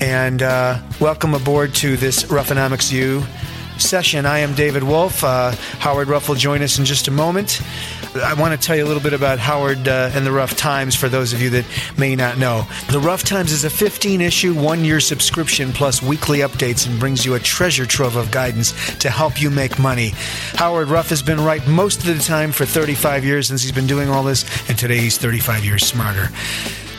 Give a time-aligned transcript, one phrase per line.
[0.00, 3.22] and uh, welcome aboard to this Ruffonomics U
[3.78, 4.26] session.
[4.26, 5.22] I am David Wolf.
[5.22, 7.60] Uh, Howard Ruff will join us in just a moment.
[8.16, 10.96] I want to tell you a little bit about Howard uh, and the Ruff Times
[10.96, 11.64] for those of you that
[11.96, 12.66] may not know.
[12.90, 17.24] The Ruff Times is a 15 issue, one year subscription plus weekly updates and brings
[17.24, 20.12] you a treasure trove of guidance to help you make money.
[20.54, 23.86] Howard Ruff has been right most of the time for 35 years since he's been
[23.86, 26.28] doing all this, and today he's 35 years smarter.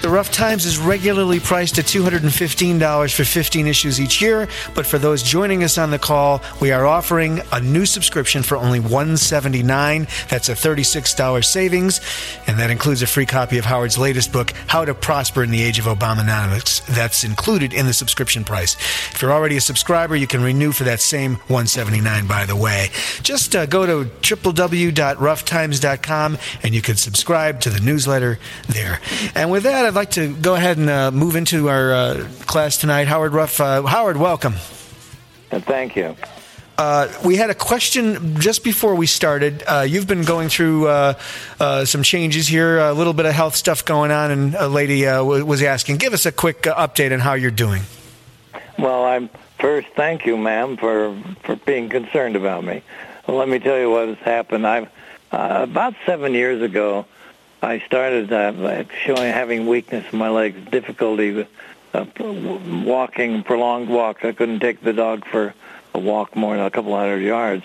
[0.02, 4.98] The Ruff Times is regularly priced at $215 for 15 issues each year, but for
[4.98, 10.08] those joining us on the call, we are offering a new subscription for only 179.
[10.28, 12.02] That's a $36 savings,
[12.48, 15.62] and that includes a free copy of Howard's latest book, How to Prosper in the
[15.62, 16.84] Age of Obamanomics.
[16.88, 18.74] That's included in the subscription price.
[19.14, 22.90] If you're already a subscriber, you can renew for that same 179 by the way.
[23.22, 29.00] Just uh, go to www.rufftimes.com and you can subscribe to the newsletter there.
[29.36, 32.78] And with that, I'd like to go ahead and uh, move into our uh, class
[32.78, 33.10] tonight.
[33.10, 33.60] Howard Ruff.
[33.60, 34.54] Uh, Howard, welcome.
[35.50, 36.16] Thank you.
[36.78, 39.66] Uh, we had a question just before we started.
[39.68, 41.16] Uh, you've been going through uh,
[41.84, 45.44] some changes here, a little bit of health stuff going on, and a lady w-
[45.44, 47.82] was asking, give us a quick update on how you're doing.
[48.80, 49.30] Well, I'm
[49.60, 52.82] first, thank you, ma'am, for, for being concerned about me.
[53.28, 54.66] Well, let me tell you what has happened.
[54.66, 54.90] I've
[55.32, 57.06] about seven years ago,
[57.62, 61.46] I started uh, showing having weakness in my legs, difficulty
[61.94, 64.26] uh, walking, prolonged walks.
[64.26, 65.54] I couldn't take the dog for
[65.94, 67.64] a walk more than a couple hundred yards,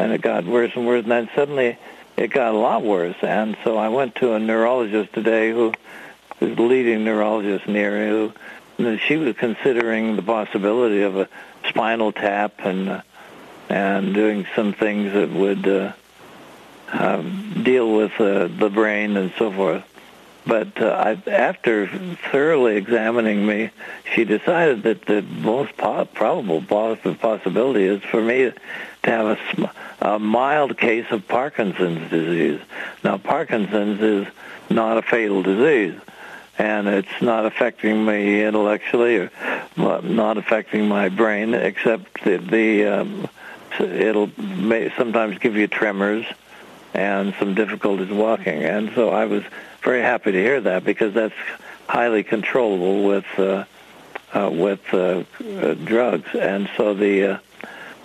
[0.00, 1.02] and it got worse and worse.
[1.02, 1.78] And then suddenly,
[2.16, 3.16] it got a lot worse.
[3.22, 5.72] And so I went to a neurologist today, who
[6.40, 8.32] is the leading neurologist near who.
[8.78, 11.28] And she was considering the possibility of a
[11.68, 13.02] spinal tap and uh,
[13.68, 15.68] and doing some things that would.
[15.68, 15.92] Uh,
[16.92, 19.84] um, deal with uh, the brain and so forth.
[20.46, 21.88] But uh, I, after
[22.30, 23.70] thoroughly examining me,
[24.14, 28.52] she decided that the most po- probable possibility is for me
[29.02, 29.64] to have a, sm-
[30.00, 32.60] a mild case of Parkinson's disease.
[33.02, 34.26] Now, Parkinson's is
[34.70, 35.98] not a fatal disease,
[36.58, 39.30] and it's not affecting me intellectually or
[39.76, 43.28] not affecting my brain, except the, the um,
[43.80, 46.24] it'll may sometimes give you tremors
[46.96, 48.64] and some difficulties walking.
[48.64, 49.44] And so I was
[49.82, 51.34] very happy to hear that because that's
[51.88, 53.64] highly controllable with uh,
[54.34, 56.34] uh, with uh, uh, drugs.
[56.34, 57.38] And so the uh,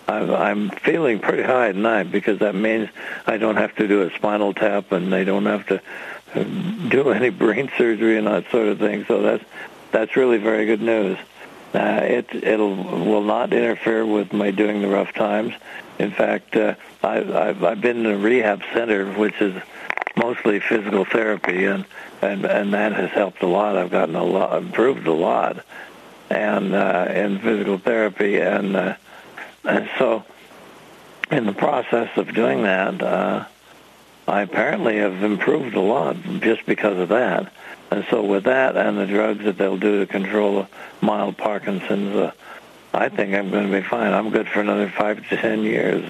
[0.07, 2.89] I'm feeling pretty high tonight because that means
[3.25, 5.81] I don't have to do a spinal tap and they don't have to
[6.35, 6.43] uh,
[6.89, 9.05] do any brain surgery and that sort of thing.
[9.05, 9.43] So that's
[9.91, 11.17] that's really very good news.
[11.73, 15.53] Uh, it it'll will not interfere with my doing the Ruff Times.
[16.01, 19.61] In fact, uh, I, I've, I've been in a rehab center, which is
[20.17, 21.85] mostly physical therapy, and,
[22.23, 23.77] and and that has helped a lot.
[23.77, 25.63] I've gotten a lot, improved a lot,
[26.31, 28.95] and uh, in physical therapy, and uh,
[29.63, 30.23] and so
[31.29, 33.45] in the process of doing that, uh,
[34.27, 37.53] I apparently have improved a lot just because of that.
[37.91, 40.67] And so with that and the drugs that they'll do to control
[41.01, 42.31] mild Parkinson's, uh,
[42.93, 44.13] I think I'm going to be fine.
[44.13, 46.03] I'm good for another five to ten years.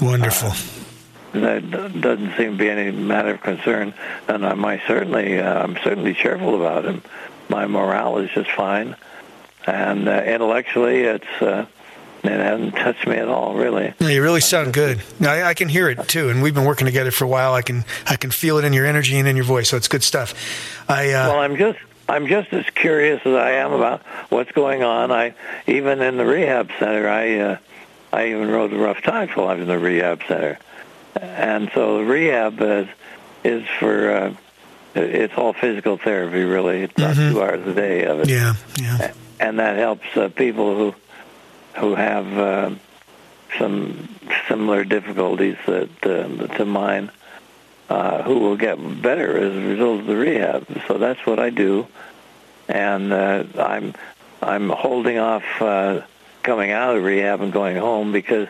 [0.00, 0.50] Wonderful.
[0.50, 3.92] Uh, that doesn't seem to be any matter of concern,
[4.26, 7.02] and I'm I certainly uh, I'm certainly cheerful about him.
[7.48, 8.96] My morale is just fine,
[9.66, 11.66] and uh, intellectually, it's uh,
[12.24, 13.92] it hasn't touched me at all, really.
[14.00, 15.02] You really sound good.
[15.20, 17.52] I, I can hear it too, and we've been working together for a while.
[17.52, 19.88] I can I can feel it in your energy and in your voice, so it's
[19.88, 20.34] good stuff.
[20.88, 24.82] I uh, well, I'm just I'm just as curious as I am about what's going
[24.82, 25.10] on.
[25.10, 25.34] I
[25.66, 27.56] even in the rehab center, I uh,
[28.12, 30.58] I even rode the Ruff Times while I was in the rehab center,
[31.20, 32.88] and so the rehab is
[33.44, 34.10] is for.
[34.10, 34.34] Uh,
[34.98, 36.80] it's all physical therapy, really.
[36.84, 37.30] It's about Mhm.
[37.32, 38.30] two hours a day of it.
[38.30, 40.94] yeah, yeah, and that helps uh, people who
[41.80, 42.70] who have uh,
[43.58, 44.08] some
[44.48, 47.10] similar difficulties that uh, to mine,
[47.88, 50.66] uh, who will get better as a result of the rehab.
[50.88, 51.86] So that's what I do,
[52.68, 53.94] and uh, I'm
[54.42, 56.02] I'm holding off uh,
[56.42, 58.48] coming out of rehab and going home because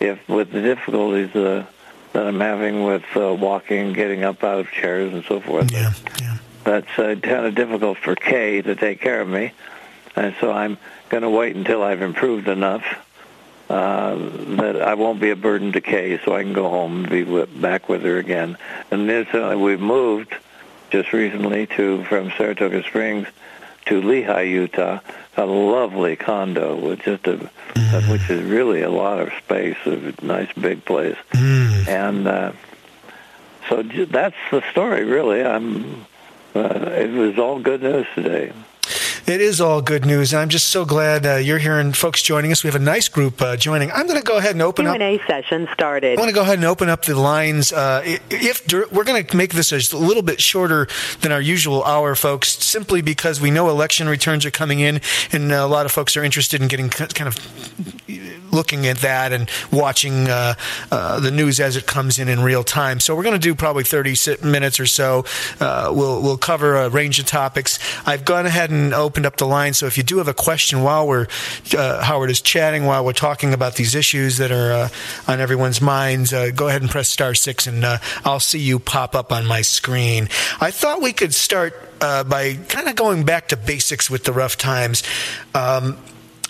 [0.00, 1.66] if with the difficulties uh,
[2.12, 5.92] that I'm having with uh, walking, getting up out of chairs, and so forth, yeah,
[6.20, 6.38] yeah.
[6.64, 9.52] that's uh, kind of difficult for Kay to take care of me,
[10.16, 10.78] and so I'm
[11.10, 12.84] going to wait until I've improved enough
[13.68, 14.14] uh,
[14.56, 17.24] that I won't be a burden to Kay, so I can go home and be
[17.24, 18.56] with, back with her again.
[18.90, 20.34] And then uh, we've moved
[20.90, 23.26] just recently to from Saratoga Springs
[23.86, 25.00] to Lehi, Utah,
[25.36, 27.36] a lovely condo with just a,
[28.10, 31.88] which is really a lot of space, a nice big place, Mm.
[31.88, 32.52] and uh,
[33.68, 35.04] so that's the story.
[35.04, 36.06] Really, I'm.
[36.54, 36.60] Uh,
[36.96, 38.52] it was all good news today.
[39.28, 42.22] It is all good news, and I'm just so glad uh, you're here and folks
[42.22, 42.64] joining us.
[42.64, 43.92] We have a nice group uh, joining.
[43.92, 44.96] I'm going to go ahead and open up.
[44.96, 46.16] Q&A session started.
[46.16, 47.70] I want to go ahead and open up the lines.
[47.70, 50.88] Uh, if we're going to make this a little bit shorter
[51.20, 55.52] than our usual hour, folks, simply because we know election returns are coming in, and
[55.52, 57.36] a lot of folks are interested in getting kind of
[58.52, 60.54] looking at that and watching uh,
[60.90, 63.00] uh, the news as it comes in in real time.
[63.00, 65.24] So we're going to do probably 30 minutes or so.
[65.60, 67.78] Uh, we'll we'll cover a range of topics.
[68.06, 69.74] I've gone ahead and opened up the line.
[69.74, 71.26] So if you do have a question while we're
[71.76, 74.88] uh, Howard is chatting while we're talking about these issues that are uh,
[75.26, 78.78] on everyone's minds, uh, go ahead and press star six, and uh, I'll see you
[78.78, 80.28] pop up on my screen.
[80.60, 84.32] I thought we could start uh, by kind of going back to basics with the
[84.32, 85.02] Ruff Times.
[85.54, 85.98] Um,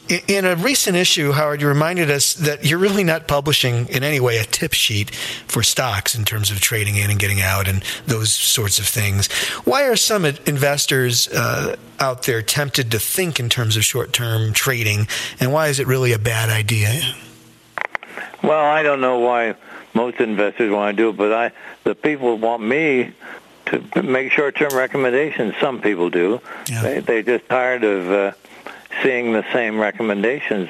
[0.09, 4.21] in- a recent issue, Howard, you reminded us that you're really not publishing in any
[4.21, 5.15] way a tip sheet
[5.47, 9.31] for stocks in terms of trading in and getting out and those sorts of things.
[9.65, 14.53] Why are some investors uh, out there tempted to think in terms of short term
[14.53, 15.09] trading,
[15.41, 17.01] and why is it really a bad idea?
[18.43, 19.55] Well, I don't know why
[19.95, 21.53] most investors want to do it, but I
[21.85, 23.13] the people want me
[23.67, 25.55] to make short-term recommendations.
[25.61, 26.41] Some people do.
[26.71, 26.83] Yeah.
[26.83, 28.33] They, they're just tired of uh,
[29.03, 30.69] seeing the same recommendations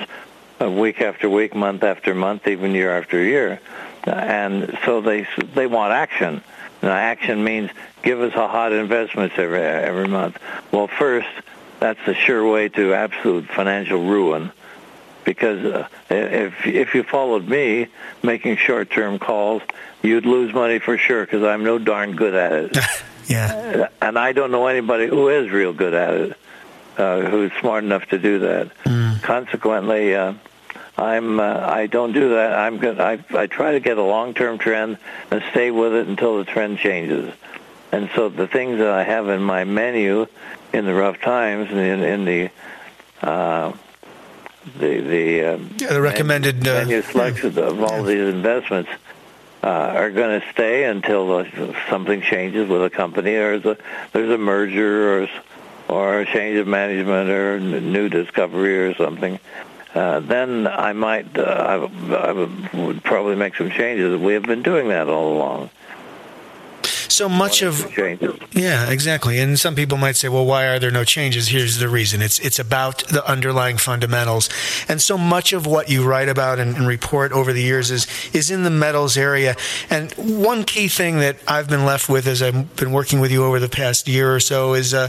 [0.60, 3.60] uh, week after week, month after month, even year after year,
[4.04, 6.42] and so they they want action.
[6.82, 7.70] Now, action means
[8.02, 10.38] give us a hot investments every every month.
[10.72, 11.28] Well, first,
[11.80, 14.52] that's a sure way to absolute financial ruin
[15.24, 17.86] because uh, if if you followed me
[18.22, 19.62] making short-term calls,
[20.02, 22.78] you'd lose money for sure because I'm no darn good at it,
[23.28, 23.88] Yeah.
[24.00, 26.36] and I don't know anybody who is real good at it,
[26.98, 29.22] uh, who's smart enough to do that.
[29.22, 30.34] Consequently, uh,
[30.96, 32.58] I'm uh, I don't do that.
[32.58, 33.00] I'm good.
[33.00, 34.98] I I try to get a long-term trend
[35.30, 37.32] and stay with it until the trend changes.
[37.92, 40.26] And so the things that I have in my menu
[40.72, 42.50] in the Ruff Times and in, in the
[43.26, 43.72] uh,
[44.78, 46.66] the the uh, Yeah, the recommended.
[46.66, 48.90] Uh, menu selections of all these investments
[49.62, 51.44] uh, are going to stay until uh,
[51.88, 55.28] something changes with a company or there's a, there's a merger or
[55.88, 59.38] or a change of management or new discovery or something.
[59.94, 64.20] Uh, then I might uh, I, I would probably make some changes.
[64.20, 65.70] We have been doing that all along.
[67.18, 68.34] So much of changes.
[68.52, 69.38] Yeah, exactly.
[69.38, 71.48] And some people might say, well, why are there no changes?
[71.48, 72.22] Here's the reason.
[72.22, 74.48] It's it's about the underlying fundamentals.
[74.88, 78.06] And so much of what you write about and, and report over the years is
[78.32, 79.56] is in the metals area.
[79.90, 83.44] And one key thing that I've been left with as I've been working with you
[83.44, 85.08] over the past year or so is uh,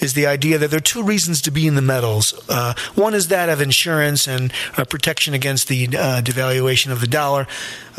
[0.00, 2.32] is the idea that there are two reasons to be in the metals.
[2.48, 7.06] Uh, one is that of insurance and uh, protection against the uh, devaluation of the
[7.06, 7.46] dollar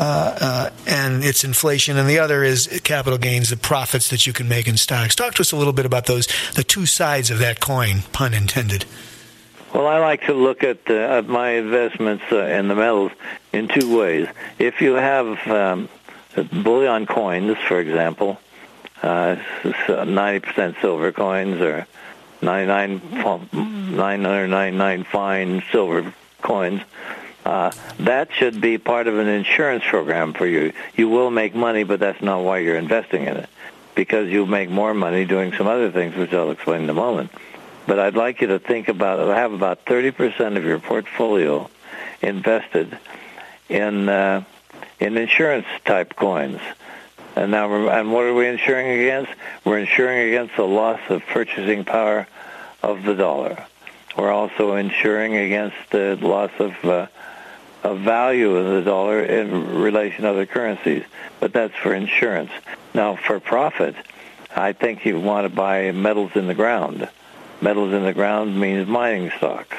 [0.02, 4.32] uh, uh, and its inflation, and the other is capital gains, the profits that you
[4.32, 5.14] can make in stocks.
[5.14, 8.32] Talk to us a little bit about those, the two sides of that coin, pun
[8.32, 8.86] intended.
[9.74, 13.12] Well, I like to look at, uh, at my investments uh, in the metals
[13.52, 14.26] in two ways.
[14.58, 15.88] If you have um,
[16.50, 18.38] bullion coins, for example,
[19.02, 21.86] uh, s- s- 90% silver coins or
[22.40, 23.02] 99,
[23.52, 26.80] 999 fine silver coins,
[27.44, 30.72] uh, that should be part of an insurance program for you.
[30.94, 33.48] You will make money, but that's not why you're investing in it,
[33.94, 37.30] because you'll make more money doing some other things, which I'll explain in a moment.
[37.86, 39.34] but I'd like you to think about it.
[39.34, 41.68] Have about 30% of your portfolio
[42.20, 42.96] invested
[43.68, 44.44] in uh,
[45.00, 46.60] in insurance type coins.
[47.34, 49.32] And now, and what are we insuring against?
[49.64, 52.26] We're insuring against the loss of purchasing power
[52.82, 53.66] of the dollar.
[54.16, 57.06] We're also insuring against the loss of uh,
[57.82, 61.04] of value of the dollar in relation to other currencies.
[61.40, 62.50] But that's for insurance.
[62.94, 63.96] Now, for profit,
[64.54, 67.08] I think you want to buy metals in the ground.
[67.60, 69.76] Metals in the ground means mining stocks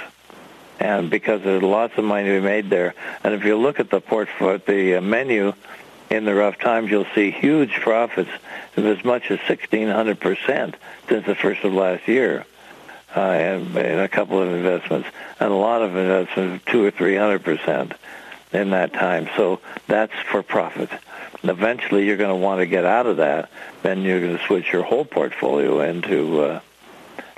[0.83, 2.93] and because there's lots of money to be made there.
[3.23, 5.53] And if you look at the portfolio, the uh, menu
[6.09, 8.29] in the Ruff Times, you'll see huge profits
[8.75, 10.75] of as much as 1,600 percent
[11.07, 12.45] since the first of last year.
[13.15, 15.07] Uh, in, in a couple of investments,
[15.39, 17.93] and a lot of investments, two or three hundred percent
[18.51, 19.29] in that time.
[19.37, 20.89] So that's for profit.
[21.41, 23.51] And eventually, you're going to want to get out of that.
[23.83, 26.59] Then you're going to switch your whole portfolio into uh,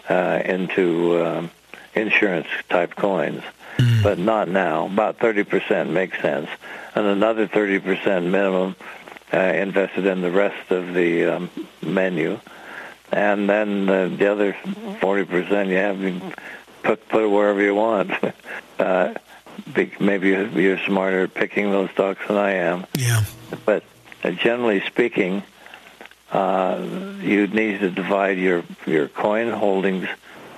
[0.08, 1.52] uh, into um,
[1.96, 3.44] insurance type coins,
[3.78, 4.04] mm.
[4.04, 4.86] but not now.
[4.86, 6.50] About 30% makes sense,
[6.94, 8.76] and another 30% minimum
[9.34, 11.50] uh, invested in the rest of the um,
[11.82, 12.40] menu,
[13.12, 16.22] and then uh, the other 40% you have you
[16.84, 18.12] put put it wherever you want.
[18.80, 19.14] uh,
[20.00, 22.86] maybe you're smarter at picking those stocks than I am.
[22.96, 23.24] Yeah.
[23.66, 23.84] But
[24.24, 25.44] uh, generally speaking,
[26.32, 26.86] uh,
[27.22, 30.08] you need to divide your your coin holdings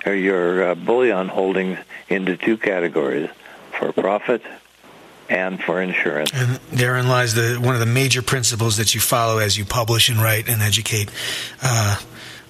[0.06, 1.78] or your uh, bullion holdings
[2.10, 3.30] into two categories:
[3.78, 4.42] for profit
[5.30, 6.32] and for insurance.
[6.34, 10.10] And therein lies the one of the major principles that you follow as you publish
[10.10, 11.12] and write and educate
[11.62, 12.00] uh,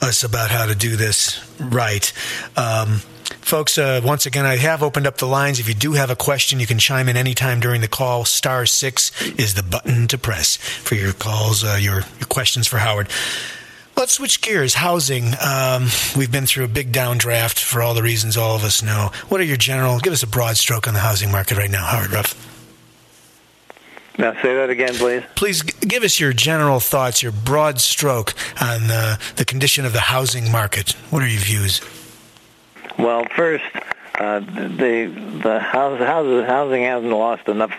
[0.01, 2.11] us about how to do this right.
[2.55, 3.01] Um,
[3.41, 5.59] Folks, uh, once again, I have opened up the lines.
[5.59, 8.25] If you do have a question, you can chime in anytime during the call.
[8.25, 12.77] Star six is the button to press for your calls, uh, your, your questions for
[12.77, 13.09] Howard.
[13.95, 14.75] Let's switch gears.
[14.75, 15.31] Housing.
[15.41, 19.11] Um, we've been through a big downdraft for all the reasons all of us know.
[19.29, 19.99] What are your general?
[19.99, 22.56] Give us a broad stroke on the housing market right now, Howard Ruff.
[24.17, 25.23] Now, say that again, please.
[25.35, 29.99] Please give us your general thoughts, your broad stroke on the, the condition of the
[29.99, 30.91] housing market.
[31.11, 31.81] What are your views?
[32.97, 33.65] Well, first,
[34.15, 37.75] uh, the the house, housing hasn't lost enough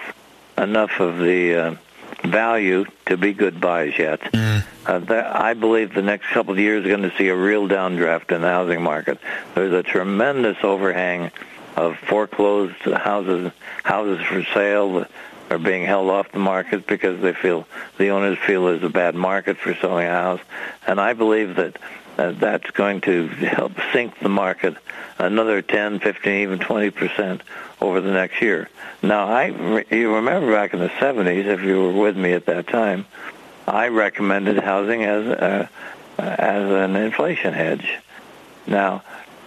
[0.56, 1.74] enough of the uh,
[2.22, 4.20] value to be good buys yet.
[4.20, 4.64] Mm.
[4.86, 7.66] Uh, that, I believe the next couple of years are going to see a real
[7.68, 9.18] downdraft in the housing market.
[9.54, 11.32] There's a tremendous overhang
[11.76, 13.52] of foreclosed houses,
[13.82, 15.06] houses for sale
[15.50, 19.14] are being held off the market because they feel the owners feel there's a bad
[19.14, 20.40] market for selling a house,
[20.86, 21.76] and I believe that
[22.18, 24.76] uh, that's going to help sink the market
[25.18, 27.42] another 10, 15, even 20 percent
[27.80, 28.68] over the next year.
[29.02, 29.46] Now, I
[29.90, 33.06] you remember back in the 70s, if you were with me at that time,
[33.66, 35.70] I recommended housing as a,
[36.18, 37.98] as an inflation hedge.
[38.66, 39.02] Now,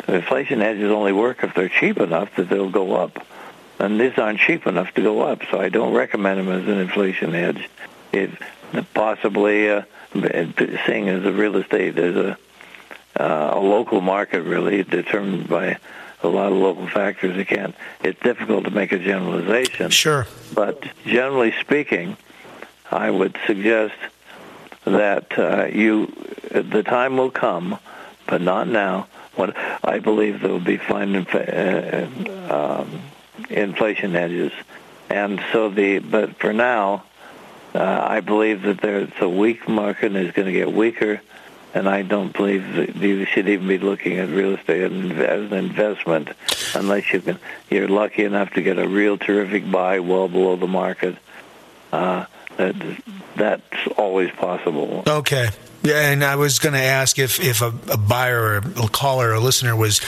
[0.07, 3.25] inflation hedges only work if they're cheap enough that they'll go up,
[3.81, 6.79] and these aren't cheap enough to go up, so I don't recommend them as an
[6.79, 7.69] inflation hedge.
[8.13, 8.31] It
[8.93, 9.83] possibly, uh,
[10.85, 12.37] seeing as a real estate is a
[13.19, 15.77] uh, a local market really determined by
[16.23, 17.37] a lot of local factors.
[17.37, 17.73] Again,
[18.03, 19.89] it's difficult to make a generalization.
[19.89, 20.27] Sure.
[20.53, 22.15] But generally speaking,
[22.89, 23.95] I would suggest
[24.85, 26.07] that uh, you,
[26.51, 27.79] the time will come,
[28.27, 32.07] but not now, when I believe there will be fine uh,
[32.49, 33.01] um,
[33.49, 34.51] inflation hedges.
[35.09, 37.03] And so the, but for now,
[37.73, 41.21] uh, I believe that there's a weak market and is going to get weaker
[41.73, 45.53] and I don't believe that you should even be looking at real estate as an
[45.53, 46.29] investment
[46.75, 47.39] unless you can.
[47.69, 51.15] You're lucky enough to get a real terrific buy well below the market.
[51.91, 52.25] Uh,
[53.35, 55.03] that's always possible.
[55.07, 55.49] Okay.
[55.83, 59.29] Yeah, and I was going to ask if, if a, a, buyer or a caller
[59.29, 59.99] or a listener was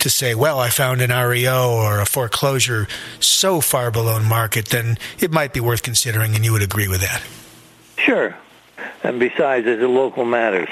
[0.00, 2.86] to say, well, I found an REO or a foreclosure
[3.18, 7.00] so far below market, then it might be worth considering, and you would agree with
[7.00, 7.22] that.
[7.96, 8.36] Sure.
[9.02, 10.68] And besides, it's a local matters.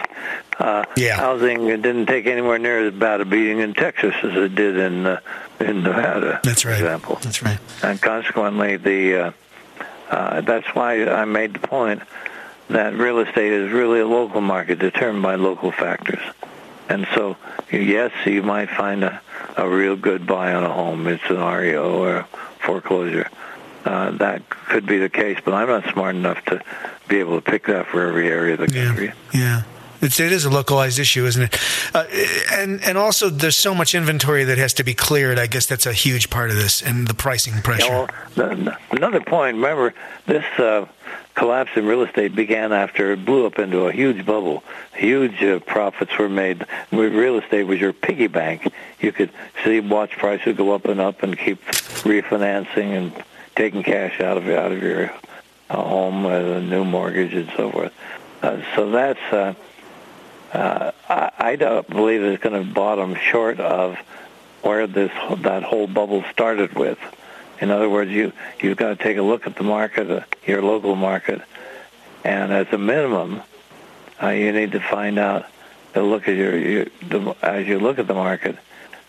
[0.59, 1.17] Uh, yeah.
[1.17, 5.07] Housing didn't take anywhere near as bad a beating in Texas as it did in
[5.07, 5.21] uh,
[5.59, 6.41] in Nevada.
[6.45, 6.79] That's right.
[6.79, 7.19] For example.
[7.23, 7.59] That's right.
[7.83, 9.33] And consequently, the uh,
[10.11, 12.03] uh, that's why I made the point
[12.69, 16.21] that real estate is really a local market determined by local factors.
[16.89, 17.37] And so,
[17.71, 19.21] yes, you might find a,
[19.57, 21.07] a real good buy on a home.
[21.07, 22.25] It's an REO or a
[22.59, 23.29] foreclosure.
[23.85, 26.63] Uh, that could be the case, but I'm not smart enough to
[27.09, 29.13] be able to pick that for every area of the country.
[29.33, 29.63] Yeah.
[30.01, 31.61] It's, it is a localized issue, isn't it?
[31.95, 32.05] Uh,
[32.53, 35.39] and and also, there's so much inventory that has to be cleared.
[35.39, 38.09] I guess that's a huge part of this, and the pricing pressure.
[38.91, 39.57] another point.
[39.57, 39.95] Remember,
[40.27, 40.87] this uh,
[41.35, 44.63] collapse in real estate began after it blew up into a huge bubble.
[44.95, 46.67] Huge uh, profits were made.
[46.93, 48.73] Real estate was your piggy bank.
[49.01, 49.31] You could
[49.65, 54.49] see watch prices go up and up, and keep refinancing and taking cash out of
[54.49, 55.13] out of your
[55.69, 57.93] uh, home, a new mortgage, and so forth.
[58.43, 59.21] Uh, so that's.
[59.31, 59.55] Uh,
[60.53, 63.97] uh, I, I don't believe it's going to bottom short of
[64.63, 66.99] where this that whole bubble started with.
[67.61, 70.63] In other words, you you've got to take a look at the market, uh, your
[70.63, 71.43] local market,
[72.25, 73.43] and as a minimum,
[74.23, 75.47] uh, you need to find out
[75.95, 78.57] to look at your, your the, as you look at the market,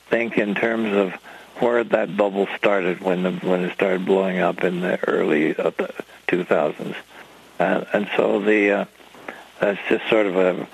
[0.10, 1.14] think in terms of
[1.62, 5.72] where that bubble started when the, when it started blowing up in the early uh,
[6.28, 6.96] 2000s,
[7.60, 8.86] and, so the uh,
[9.60, 10.68] that's just sort of a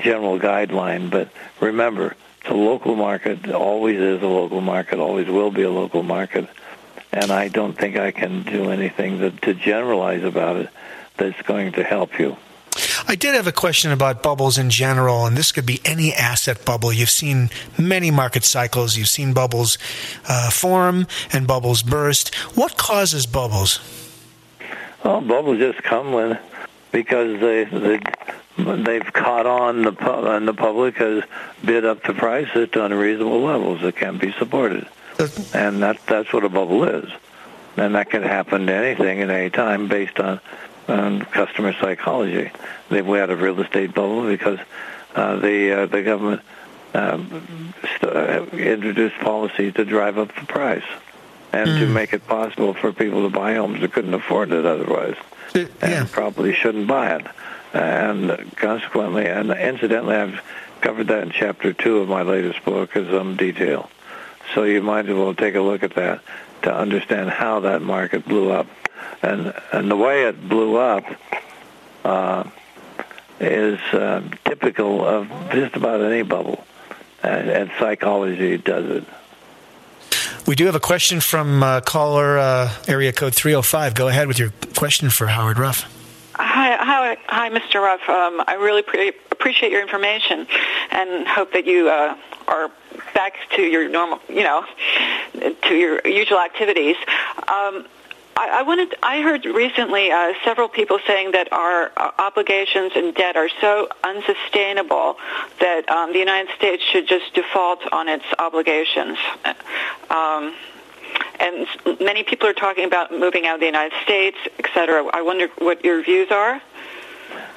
[0.00, 1.10] general guideline.
[1.10, 1.28] But
[1.60, 3.50] remember, it's a local market.
[3.50, 4.98] Always is a local market.
[4.98, 6.48] Always will be a local market.
[7.12, 10.68] And I don't think I can do anything that, to generalize about it
[11.16, 12.36] that's going to help you.
[13.06, 16.64] I did have a question about bubbles in general, and this could be any asset
[16.64, 16.92] bubble.
[16.92, 18.96] You've seen many market cycles.
[18.96, 19.78] You've seen bubbles
[20.28, 22.34] uh, form and bubbles burst.
[22.56, 23.78] What causes bubbles?
[25.04, 26.38] Well, bubbles just come when
[26.90, 28.00] because the, they
[28.56, 31.24] they've caught on the pub, and the public has
[31.64, 34.86] bid up the prices to unreasonable levels that can't be supported,
[35.52, 37.10] and that that's what a bubble is,
[37.76, 40.40] and that can happen to anything at any time based on
[40.88, 42.50] on customer psychology.
[42.90, 44.60] They've we had a real estate bubble because
[45.14, 46.42] uh, the uh, the government
[46.94, 50.84] um, st- introduced policies to drive up the price
[51.52, 51.78] and mm.
[51.80, 55.16] to make it possible for people to buy homes that couldn't afford it otherwise,
[55.56, 57.26] uh, and probably shouldn't buy it
[57.74, 60.40] and consequently, and incidentally, I've
[60.80, 63.90] covered that in chapter two of my latest book in some detail.
[64.54, 66.22] So you might as well take a look at that
[66.62, 68.68] to understand how that market blew up,
[69.22, 71.04] and and the way it blew up
[72.04, 72.44] uh,
[73.40, 76.64] is uh, typical of just about any bubble,
[77.22, 79.04] and, and, psychology does it.
[80.46, 83.94] We do have a question from uh, caller uh, area code 305.
[83.94, 86.03] Go ahead with your question for Howard Ruff.
[86.80, 87.80] Hi, hi, Mr.
[87.80, 88.08] Ruff.
[88.08, 90.46] Um, I really pre- appreciate your information,
[90.90, 92.16] and hope that you uh,
[92.48, 92.70] are
[93.14, 94.64] back to your normal, you know,
[95.68, 96.96] to your usual activities.
[97.48, 97.86] Um,
[98.36, 98.94] I, I wanted.
[99.02, 103.88] I heard recently uh, several people saying that our uh, obligations and debt are so
[104.02, 105.16] unsustainable
[105.60, 109.18] that um, the United States should just default on its obligations.
[110.10, 110.54] Um,
[111.40, 111.66] and
[112.00, 115.04] many people are talking about moving out of the United States, et cetera.
[115.12, 116.60] I wonder what your views are.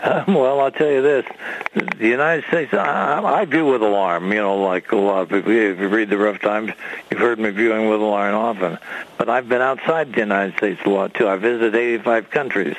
[0.02, 1.26] Uh, well, I'll tell you this:
[1.74, 4.32] the United States, I, I view with alarm.
[4.32, 5.52] You know, like a lot of people.
[5.52, 6.72] If you read the Ruff Times,
[7.10, 8.78] you've heard me viewing with alarm often.
[9.18, 11.28] But I've been outside the United States a lot too.
[11.28, 12.76] I visited 85 countries,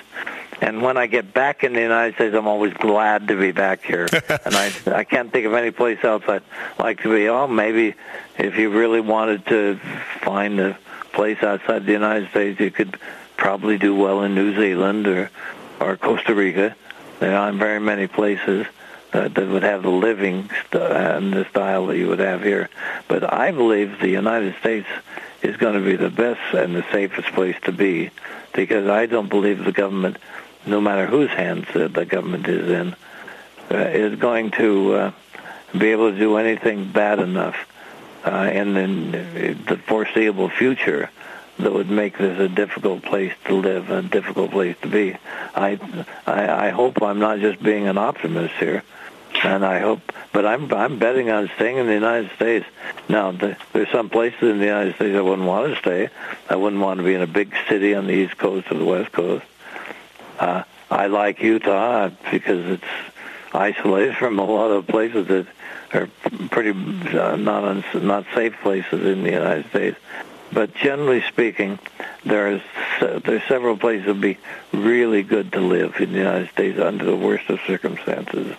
[0.61, 3.83] and when I get back in the United States, I'm always glad to be back
[3.83, 4.07] here.
[4.13, 6.43] and I I can't think of any place else I'd
[6.79, 7.29] like to be.
[7.29, 7.95] Oh, maybe
[8.39, 9.81] if you really wanted to
[10.21, 10.79] find a
[11.13, 12.97] place outside the United States, you could
[13.37, 15.31] probably do well in New Zealand or
[15.81, 16.77] or Costa Rica.
[17.21, 18.67] There aren't very many places
[19.13, 22.69] that, that would have the living st- and the style that you would have here.
[23.09, 24.87] But I believe the United States
[25.43, 28.11] is going to be the best and the safest place to be
[28.53, 30.19] because I don't believe the government
[30.67, 32.95] no matter whose hands the government is in,
[33.71, 35.13] uh, is going to uh,
[35.77, 37.57] be able to do anything bad enough
[38.25, 41.11] uh, in, the, the foreseeable future
[41.59, 45.17] that would make this a difficult place to live, a difficult place to be.
[45.55, 45.79] I,
[46.27, 48.83] I, I hope I'm not just being an optimist here,
[49.43, 50.01] and I hope,
[50.33, 52.67] but I'm I'm betting on staying in the United States.
[53.09, 56.11] Now, the, there's some places in the United States I wouldn't want to stay.
[56.49, 58.85] I wouldn't want to be in a big city on the East Coast or the
[58.85, 59.45] West Coast.
[60.39, 62.85] Uh, I like Utah because it's
[63.53, 65.47] isolated from a lot of places that
[65.93, 66.09] are
[66.51, 66.71] pretty
[67.19, 69.99] uh, not uns- not safe places in the United States.
[70.53, 71.79] But generally speaking,
[72.25, 72.63] there's
[73.01, 74.39] there's several places that would be
[74.73, 78.57] really good to live in the United States under the worst of circumstances.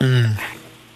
[0.00, 0.40] Mm.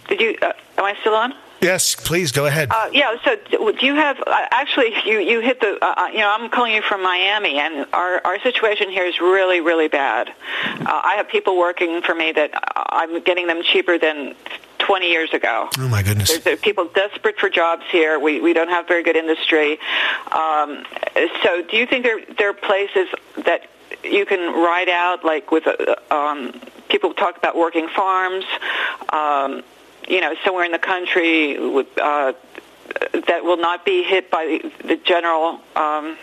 [0.07, 0.37] Did you?
[0.41, 1.33] Uh, am I still on?
[1.61, 2.69] Yes, please go ahead.
[2.71, 3.15] Uh, yeah.
[3.23, 4.19] So, do you have?
[4.19, 5.77] Uh, actually, you you hit the.
[5.81, 9.19] Uh, uh, you know, I'm calling you from Miami, and our our situation here is
[9.19, 10.29] really really bad.
[10.29, 14.35] Uh, I have people working for me that I'm getting them cheaper than
[14.79, 15.69] 20 years ago.
[15.77, 16.29] Oh my goodness!
[16.29, 18.19] There's, there's people desperate for jobs here.
[18.19, 19.79] We we don't have very good industry.
[20.31, 20.85] Um,
[21.43, 23.07] so, do you think there there are places
[23.45, 23.67] that
[24.03, 26.59] you can ride out like with a, um,
[26.89, 28.45] people talk about working farms,
[29.11, 29.63] um,
[30.07, 32.33] you know, somewhere in the country with, uh,
[33.27, 35.59] that will not be hit by the, the general.
[35.75, 36.17] Um,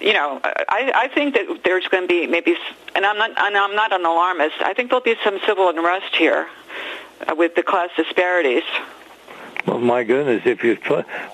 [0.00, 2.56] you know, I, I think that there's going to be maybe,
[2.94, 4.56] and I'm not, and I'm not an alarmist.
[4.60, 6.57] I think there'll be some civil unrest here uh,
[7.36, 8.64] with the class disparities.
[9.66, 10.76] Well, my goodness, if you're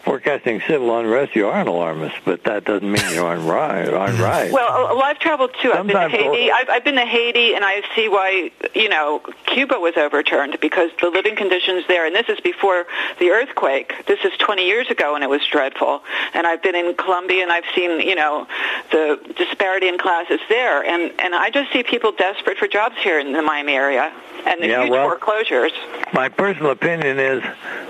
[0.03, 3.89] forecasting civil unrest, you are an alarmist, but that doesn't mean you're on right.
[3.89, 4.51] On right.
[4.51, 5.73] Well, I've traveled too.
[5.73, 6.51] I've been to Haiti.
[6.51, 10.91] I've, I've been to Haiti, and I see why you know Cuba was overturned because
[11.01, 12.07] the living conditions there.
[12.07, 12.87] And this is before
[13.19, 13.95] the earthquake.
[14.07, 16.03] This is 20 years ago, and it was dreadful.
[16.33, 18.47] And I've been in Colombia, and I've seen you know
[18.91, 20.85] the disparity in classes there.
[20.85, 24.13] And and I just see people desperate for jobs here in the Miami area,
[24.47, 25.73] and the yeah, huge well, foreclosures.
[26.13, 27.45] My personal opinion is,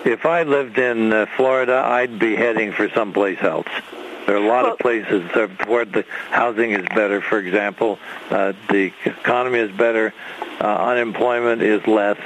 [0.05, 3.67] if I lived in uh, Florida, I'd be heading for someplace else.
[4.27, 5.23] There are a lot Well- of places
[5.67, 7.21] where the housing is better.
[7.21, 7.99] For example,
[8.31, 10.15] uh, the economy is better,
[10.61, 12.17] uh, unemployment is less.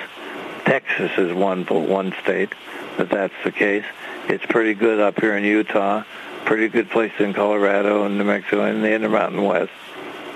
[0.64, 2.50] Texas is one one state
[2.98, 3.84] that that's the case.
[4.28, 6.02] It's pretty good up here in Utah.
[6.44, 9.72] Pretty good place in Colorado and New Mexico and the Intermountain West.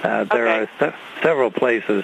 [0.02, 0.62] Uh, there Okay.
[0.62, 2.02] are se- several places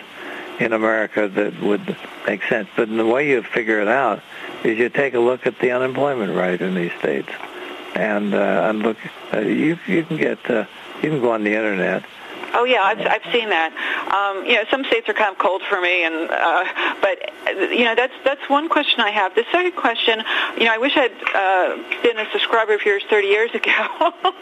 [0.59, 2.69] in America that would make sense.
[2.77, 4.23] But the way you figure it out
[4.65, 7.31] is you take a look at the unemployment rate in these states,
[7.95, 8.97] and uh, and look.
[9.33, 10.65] Uh, you you can get uh,
[11.03, 12.05] you can go on the internet.
[12.55, 13.73] Oh yeah, I've I've seen that.
[14.13, 16.65] Um, you know, some states are kind of cold for me, and uh,
[17.01, 17.31] but
[17.71, 19.35] you know that's that's one question I have.
[19.35, 20.23] The second question,
[20.57, 24.13] you know, I wish I'd uh, been a subscriber of yours 30 years ago.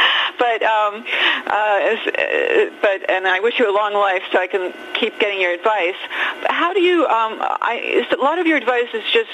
[0.38, 1.04] but um,
[1.46, 5.40] uh, uh, but and I wish you a long life so I can keep getting
[5.40, 5.96] your advice.
[6.48, 7.06] How do you?
[7.06, 9.30] Um, I a lot of your advice is just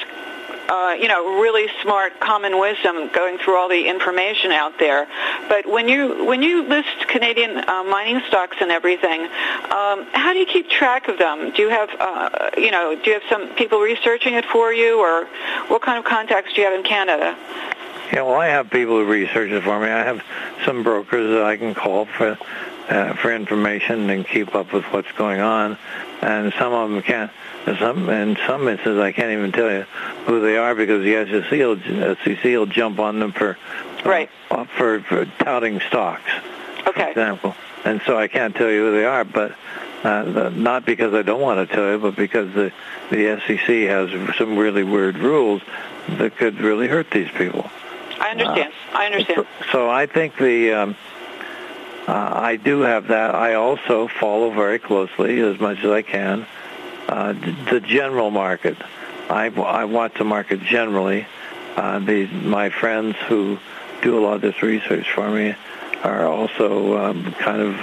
[0.68, 5.06] uh, you know, really smart common wisdom going through all the information out there.
[5.48, 10.38] But when you when you list Canadian uh, mining stocks and everything, um, how do
[10.38, 11.52] you keep track of them?
[11.52, 14.98] Do you have uh, you know do you have some people researching it for you,
[14.98, 15.26] or
[15.68, 17.36] what kind of contacts do you have in Canada?
[18.12, 19.86] Yeah, well, I have people who research it for me.
[19.88, 20.22] I have
[20.64, 22.38] some brokers that I can call for
[22.88, 25.76] uh, for information and keep up with what's going on,
[26.22, 27.30] and some of them can't.
[27.80, 29.82] Some in some instances, I can't even tell you
[30.26, 33.58] who they are because the SEC will, SEC will jump on them for
[34.04, 34.30] Right.
[34.52, 36.30] uh, for, for touting stocks,
[36.84, 37.10] for Okay.
[37.10, 37.56] example.
[37.84, 39.52] And so I can't tell you who they are, but
[40.04, 42.72] uh, not because I don't want to tell you, but because the
[43.10, 45.60] the SEC has some really weird rules
[46.08, 47.68] that could really hurt these people.
[48.26, 48.72] I understand.
[48.92, 49.46] I understand.
[49.70, 50.96] So I think the um,
[52.08, 53.34] uh, I do have that.
[53.34, 56.46] I also follow very closely as much as I can
[57.08, 57.32] uh,
[57.70, 58.76] the general market.
[59.30, 61.26] I, I watch the market generally.
[61.76, 63.58] Uh, the my friends who
[64.02, 65.54] do a lot of this research for me
[66.02, 67.80] are also um, kind of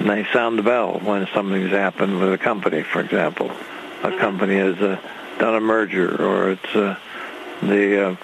[0.00, 2.82] they sound the bell when something's happened with a company.
[2.82, 3.50] For example,
[4.02, 4.98] a company has uh,
[5.38, 6.98] done a merger or it's uh,
[7.62, 8.16] the uh,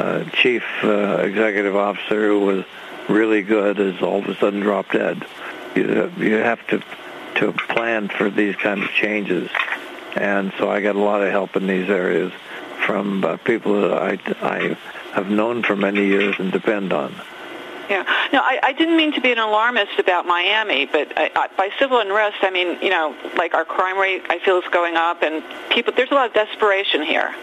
[0.00, 2.64] uh, chief uh, executive officer who was
[3.08, 5.24] really good is all of a sudden dropped dead.
[5.74, 6.82] You you have to
[7.36, 9.50] to plan for these kind of changes,
[10.16, 12.32] and so I got a lot of help in these areas
[12.86, 14.76] from uh, people that I I
[15.12, 17.14] have known for many years and depend on.
[17.90, 18.04] Yeah.
[18.32, 21.70] No, I, I didn't mean to be an alarmist about Miami, but I, I, by
[21.80, 25.22] civil unrest, I mean, you know, like our crime rate, I feel is going up,
[25.22, 27.34] and people, there's a lot of desperation here.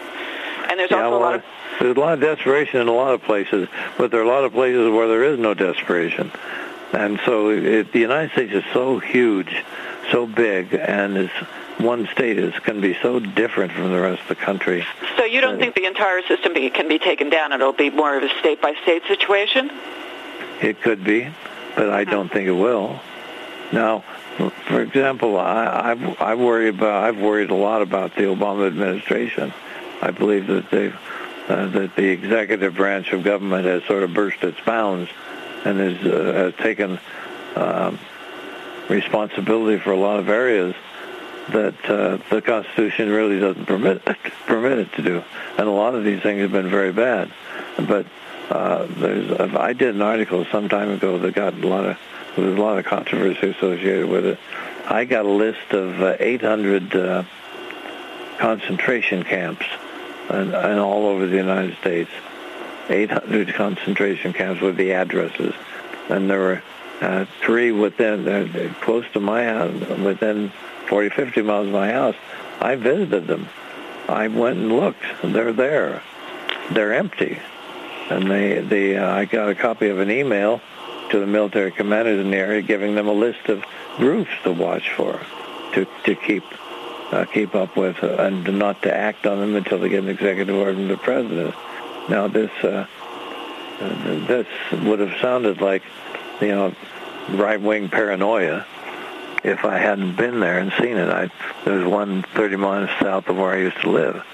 [0.70, 1.44] And there's Yeah, also a lot of,
[1.78, 4.44] there's a lot of desperation in a lot of places, but there are a lot
[4.44, 6.30] of places where there is no desperation.
[6.92, 9.64] And so it, the United States is so huge,
[10.10, 11.30] so big, and is
[11.78, 14.84] one state is can be so different from the rest of the country.
[15.16, 17.52] so you don't think the entire system be, can be taken down?
[17.52, 19.70] It'll be more of a state-by-state situation?
[20.60, 21.28] It could be,
[21.76, 23.00] but I don't think it will.
[23.70, 24.00] Now,
[24.66, 29.52] for example, I, I, I worry about I've worried a lot about the Obama administration.
[30.00, 30.92] I believe that they uh,
[31.48, 35.10] that the executive branch of government has sort of burst its bounds
[35.64, 36.98] and has, uh, has taken
[37.56, 37.98] um,
[38.88, 40.74] responsibility for a lot of areas
[41.50, 44.04] that uh, the Constitution really doesn't permit
[44.46, 45.24] permit it to do,
[45.56, 47.30] and a lot of these things have been very bad.
[47.76, 48.06] But
[48.50, 51.98] uh, there's I did an article some time ago that got a lot of
[52.36, 54.38] there was a lot of controversy associated with it.
[54.86, 57.24] I got a list of uh, 800 uh,
[58.38, 59.66] concentration camps,
[60.28, 62.10] and, and all over the United States.
[62.88, 65.54] 800 concentration camps with the addresses,
[66.08, 66.62] and there were
[67.00, 70.50] uh, three within uh, close to my house, within
[70.88, 72.16] 40, 50 miles of my house.
[72.60, 73.48] I visited them.
[74.08, 75.04] I went and looked.
[75.22, 76.02] They're there.
[76.72, 77.38] They're empty,
[78.10, 80.60] and they they uh, I got a copy of an email
[81.10, 83.64] to the military commanders in the area, giving them a list of
[83.96, 85.20] groups to watch for.
[85.74, 86.44] to to keep
[87.12, 90.08] uh, keep up with uh, and not to act on them until they get an
[90.08, 91.54] executive order from the president.
[92.08, 92.86] Now this uh,
[93.80, 95.82] this would have sounded like
[96.40, 96.74] you know
[97.30, 98.66] right wing paranoia
[99.44, 101.08] if I hadn't been there and seen it.
[101.08, 101.30] I
[101.64, 104.24] there was one 30 miles south of where I used to live.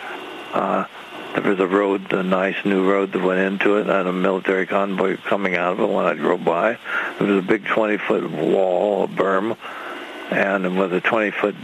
[0.52, 0.86] Uh,
[1.34, 4.66] there was a road, a nice new road that went into it, and a military
[4.66, 6.78] convoy coming out of it when I drove by.
[7.18, 9.56] There was a big 20-foot wall, a berm,
[10.30, 11.56] and with a 20-foot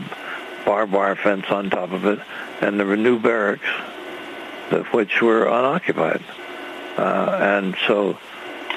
[0.71, 2.21] barbed wire fence on top of it,
[2.61, 3.67] and there were new barracks,
[4.93, 6.23] which were unoccupied.
[6.97, 8.17] Uh, and so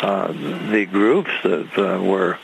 [0.01, 0.31] uh,
[0.71, 2.39] the groups that uh, were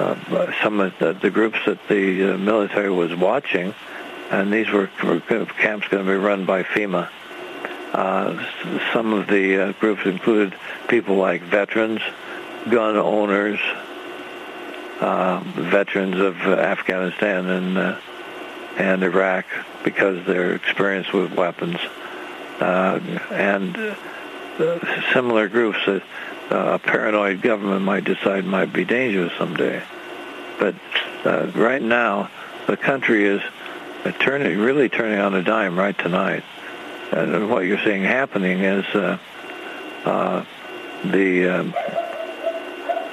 [0.00, 3.72] uh, some of the, the, groups that the uh, military was watching,
[4.32, 7.08] and these were, were camps going to be run by FEMA.
[7.92, 8.44] Uh,
[8.92, 10.52] some of the uh, groups included
[10.88, 12.00] people like veterans,
[12.68, 13.60] gun owners,
[15.00, 17.98] uh, veterans of Afghanistan and
[18.78, 19.44] and Iraq
[19.84, 21.78] because they're experienced with weapons,
[22.60, 23.96] and
[25.12, 26.02] similar groups that
[26.50, 29.82] uh, a paranoid government might decide might be dangerous someday.
[30.58, 30.74] But
[31.24, 32.30] uh, right now,
[32.66, 33.42] the country is
[34.04, 36.44] uh, turning, really turning on a dime right tonight.
[37.12, 39.18] And what you're seeing happening is uh,
[40.04, 40.44] uh,
[41.04, 41.74] the um,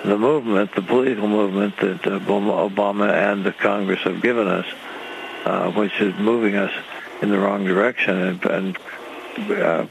[0.04, 4.65] the movement, the political movement that uh, Obama and the Congress have given us,
[5.46, 6.74] uh, which is moving us
[7.22, 8.78] in the wrong direction and, and
[9.52, 9.86] uh,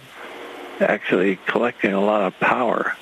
[0.80, 2.96] actually collecting a lot of power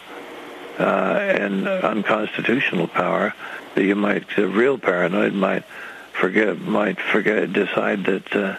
[0.79, 3.35] uh, and unconstitutional power
[3.75, 5.65] that you might, the real paranoid might
[6.13, 8.57] forget, might forget, decide that uh,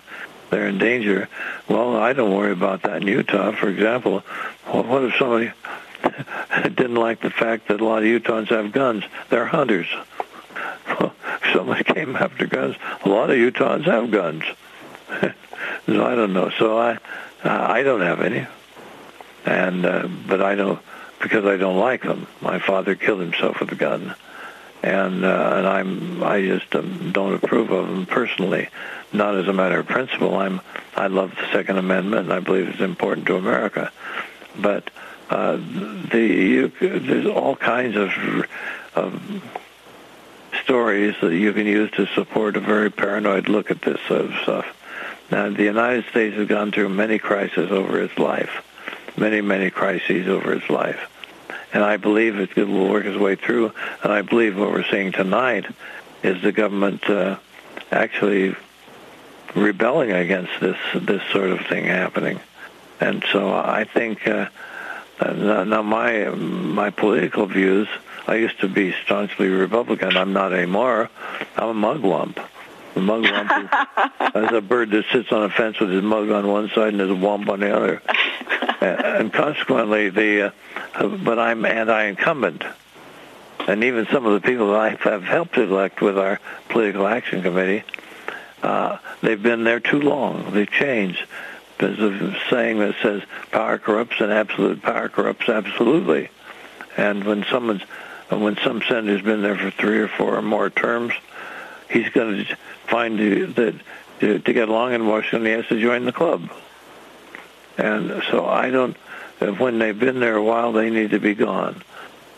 [0.50, 1.30] they're in danger.
[1.68, 3.52] Well, I don't worry about that in Utah.
[3.52, 4.24] For example,
[4.66, 5.52] well, what if somebody
[6.64, 9.04] didn't like the fact that a lot of Utahns have guns?
[9.30, 9.88] They're hunters.
[11.54, 14.44] Somebody came after guns, a lot of Utahns have guns.
[15.86, 16.50] so I don't know.
[16.58, 16.98] So I,
[17.44, 18.46] I don't have any,
[19.46, 20.80] and uh, but I don't
[21.22, 22.28] because I don't like them.
[22.42, 24.16] My father killed himself with a gun,
[24.82, 28.70] and uh, and I'm I just um, don't approve of them personally.
[29.12, 30.36] Not as a matter of principle.
[30.36, 30.62] I'm
[30.96, 33.92] I love the Second Amendment, and I believe it's important to America.
[34.58, 34.90] But
[35.30, 38.12] uh, the you, there's all kinds of
[38.96, 39.63] of
[40.74, 44.34] stories that you can use to support a very paranoid look at this sort of
[44.42, 44.66] stuff.
[45.30, 48.66] Now, the United States has gone through many crises over its life,
[49.16, 51.10] many, many crises over its life
[51.74, 53.74] and I believe it will work its way through.
[54.04, 55.66] And I believe what we're seeing tonight
[56.22, 57.38] is the government uh,
[57.92, 58.56] actually
[59.56, 62.40] rebelling against this this sort of thing happening.
[63.00, 64.50] And so I think uh,
[65.20, 67.88] now my my political views.
[68.28, 70.16] I used to be staunchly Republican.
[70.16, 71.10] I'm not anymore.
[71.58, 72.38] I'm a mugwump.
[72.96, 76.48] A mugwump is, is a bird that sits on a fence with his mug on
[76.48, 78.02] one side and his wump on the other.
[78.82, 80.54] and consequently, the
[80.94, 82.64] uh, but I'm anti-incumbent,
[83.68, 87.42] and even some of the people that I have helped elect with our political action
[87.42, 87.84] committee,
[88.62, 90.54] uh, they've been there too long.
[90.54, 91.26] They've changed.
[91.80, 96.30] There's a saying that says power corrupts and absolute power corrupts absolutely.
[96.96, 97.82] And when someone's
[98.40, 101.14] when some senator's been there for three or four or more terms,
[101.90, 103.20] he's going to find
[103.56, 103.80] that
[104.20, 106.50] to, to get along in Washington, he has to join the club.
[107.78, 108.96] And so I don't,
[109.58, 111.84] when they've been there a while, they need to be gone.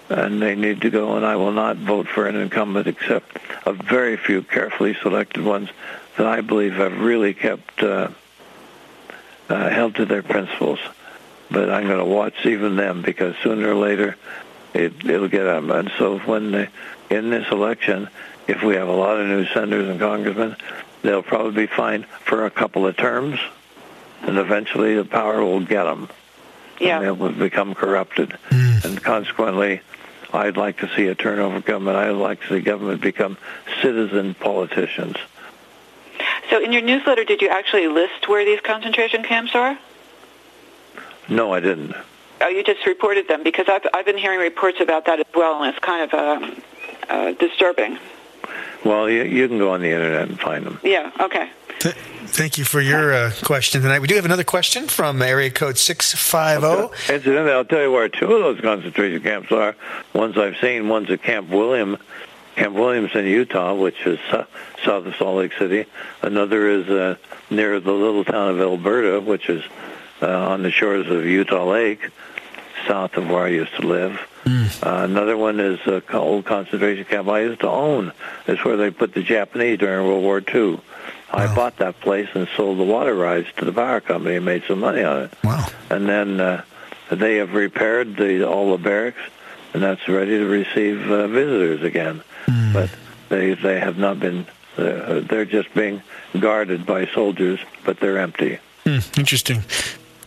[0.08, 3.74] And they need to go, and I will not vote for an incumbent except a
[3.74, 5.70] very few carefully selected ones
[6.18, 8.10] that I believe have really kept, uh,
[9.50, 10.80] uh, held to their principles.
[11.50, 14.16] But I'm going to watch even them because sooner or later
[14.76, 15.72] it, it'll get them.
[15.72, 16.70] And so when they,
[17.10, 18.10] in this election,
[18.48, 20.56] if we have a lot of new senators and congressmen,
[21.02, 23.40] they'll probably be fine for a couple of terms
[24.26, 26.10] and eventually the power will get them.
[26.80, 26.98] Yeah.
[26.98, 28.38] And they will become corrupted.
[28.50, 28.86] Mm.
[28.86, 29.82] And consequently,
[30.34, 31.98] I'd like to see a turnover government.
[31.98, 33.38] I'd like to see government become
[33.82, 35.16] citizen politicians.
[36.50, 39.78] So in your newsletter, did you actually list where these concentration camps are?
[41.30, 41.96] No, I didn't.
[42.42, 45.64] Oh, you just reported them because I've I've been hearing reports about that as well,
[45.64, 46.52] and it's kind of uh,
[47.10, 47.98] uh, disturbing.
[48.84, 50.80] Well, you, you can go on the internet and find them.
[50.84, 51.12] Yeah.
[51.20, 51.50] Okay.
[51.80, 54.00] Th- thank you for your uh, question tonight.
[54.00, 57.14] We do have another question from area code 650.
[57.14, 59.76] Incidentally, I'll tell you where two of those concentration camps are.
[60.14, 61.98] Ones I've seen, one's at Camp William,
[62.56, 64.46] Camp Williams in Utah, which is uh,
[64.84, 65.86] south of Salt Lake City.
[66.22, 67.16] Another is uh,
[67.50, 69.64] near the little town of Elberta, which is
[70.22, 72.10] uh, on the shores of Utah Lake.
[72.88, 74.20] south of where I used to live.
[74.44, 74.86] Mm.
[74.86, 78.12] Uh, another one is a old concentration camp I used to own.
[78.48, 80.80] It's where they put the Japanese during World War II.
[81.32, 81.56] I wow.
[81.56, 84.80] bought that place and sold the water rights to the power company and made some
[84.80, 85.34] money on it.
[85.44, 85.66] Wow.
[85.90, 86.64] And then uh,
[87.10, 89.22] they have repaired the, all the barracks,
[89.74, 92.22] and that's ready to receive uh, visitors again.
[92.46, 92.74] Mm.
[92.74, 92.92] But
[93.30, 94.46] they they have not been.
[94.78, 96.04] Uh, they're just being
[96.40, 98.60] guarded by soldiers, but they're empty.
[98.86, 99.64] Mm, interesting.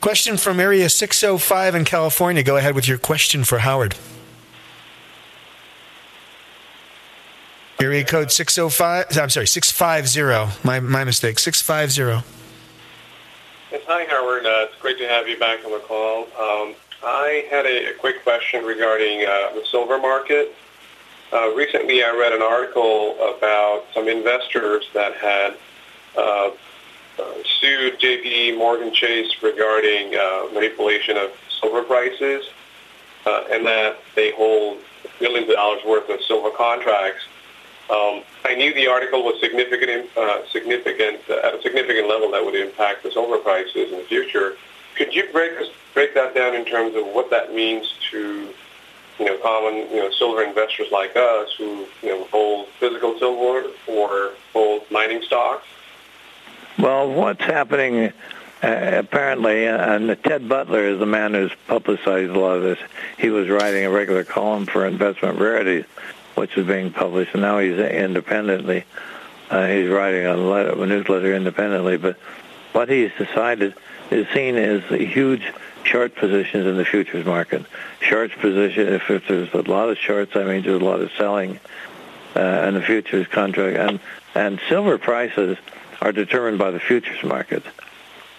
[0.00, 2.44] Question from area 605 in California.
[2.44, 3.96] Go ahead with your question for Howard.
[7.80, 9.18] Area code 605.
[9.18, 10.66] I'm sorry, 650.
[10.66, 11.40] My, my mistake.
[11.40, 12.24] 650.
[13.72, 14.46] Yes, hi, Howard.
[14.46, 16.22] Uh, it's great to have you back on the call.
[16.38, 20.54] Um, I had a, a, quick question regarding uh, the silver market.
[21.32, 25.56] Uh, recently, I read an article about some investors that had
[26.16, 26.50] uh,
[27.61, 28.57] sued J.P.
[28.57, 32.44] Morgan Chase regarding uh, manipulation of silver prices,
[33.27, 34.79] uh, and that they hold
[35.18, 37.25] billions of dollars worth of silver contracts.
[37.90, 42.44] Um, I knew the article was significant, uh, significant uh, at a significant level that
[42.44, 44.57] would impact the silver prices in the future.
[44.97, 45.53] Could you break
[45.94, 48.53] break that down in terms of what that means to
[49.18, 53.68] you know common you know silver investors like us who you know hold physical silver
[53.87, 55.64] or hold mining stocks?
[56.79, 58.12] Well, what's happening
[58.62, 62.79] uh, apparently, uh, and Ted Butler is the man who's publicized a lot of this.
[63.19, 65.87] He was writing a regular column for Investment Rarities,
[66.37, 68.85] which is being published, and now he's independently.
[69.51, 72.17] Uh, he's writing a, letter, a newsletter independently, but
[72.73, 73.75] what he's decided
[74.12, 77.64] is seen as huge short positions in the futures market.
[78.01, 81.11] Short position, if, if there's a lot of shorts, that means there's a lot of
[81.19, 81.59] selling
[82.37, 83.77] uh, in the futures contract.
[83.77, 84.01] And,
[84.37, 85.59] and silver prices
[86.00, 87.62] are determined by the futures market.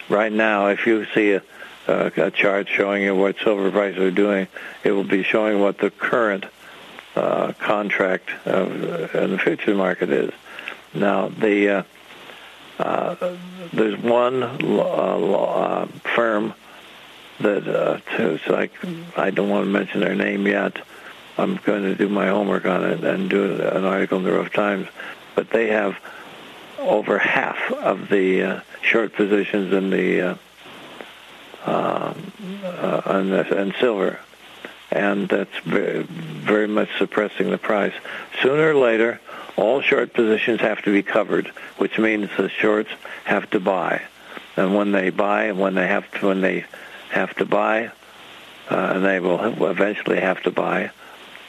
[0.08, 1.42] Right now, if you see a,
[1.86, 4.48] a, chart showing you what silver prices are doing,
[4.82, 6.46] it will be showing what the current
[7.14, 10.32] uh, contract of, uh, in the futures market is.
[10.94, 11.82] Now, the uh,
[12.80, 13.36] uh,
[13.72, 16.54] there's one uh, uh, firm
[17.40, 18.00] that uh,
[18.46, 18.70] so I,
[19.16, 20.78] I don't want to mention their name yet.
[21.36, 24.52] I'm going to do my homework on it and do an article in the Ruff
[24.52, 24.88] Times,
[25.34, 25.96] but they have
[26.80, 30.34] over half of the uh, short positions in the uh,
[31.66, 32.32] um,
[32.64, 34.18] uh, the, and silver,
[34.90, 37.92] and that's very, very much suppressing the price.
[38.42, 39.20] Sooner or later,
[39.56, 42.90] all short positions have to be covered, which means the shorts
[43.24, 44.02] have to buy,
[44.56, 46.64] and when they buy, when they have to, when they
[47.10, 47.90] have to buy,
[48.70, 50.90] uh, and they will eventually have to buy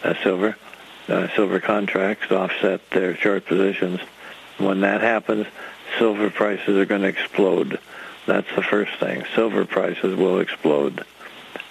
[0.04, 0.58] uh, silver,
[1.08, 4.02] uh, silver contracts to offset their short positions
[4.64, 5.48] when that happens,
[5.98, 7.80] silver prices are going to explode.
[8.26, 9.24] That's the first thing.
[9.36, 11.06] Silver prices will explode.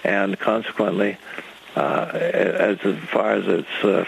[0.05, 1.17] And consequently,
[1.77, 4.05] uh, as far as its uh,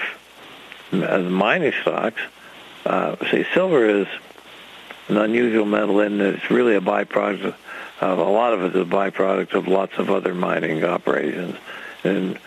[0.93, 2.21] as mining stocks,
[2.85, 4.07] uh, see, silver is
[5.09, 7.55] an unusual metal in that it's really a byproduct
[8.01, 11.57] of a lot of it is a byproduct of lots of other mining operations.
[12.03, 12.39] And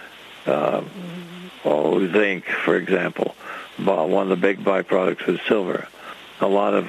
[0.45, 0.83] uh,
[1.63, 3.35] oh, zinc, for example,
[3.77, 5.87] one of the big byproducts is silver
[6.41, 6.87] a lot of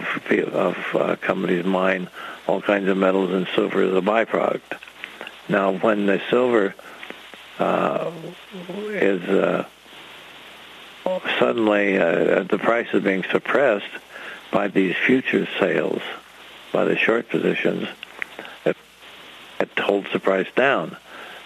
[0.53, 2.09] of uh, companies mine
[2.47, 4.79] all kinds of metals, and silver is a byproduct.
[5.49, 6.75] Now, when the silver
[7.59, 8.11] uh,
[8.89, 9.67] is uh,
[11.39, 13.91] suddenly uh, the price is being suppressed
[14.51, 16.03] by these futures sales,
[16.73, 17.89] by the short positions,
[18.65, 18.77] it,
[19.61, 20.97] it holds the price down.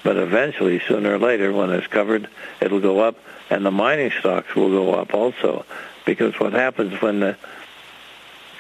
[0.03, 2.29] But eventually, sooner or later, when it's covered,
[2.61, 3.19] it'll go up,
[3.51, 5.67] and the mining stocks will go up also.
[6.07, 7.37] Because what happens when the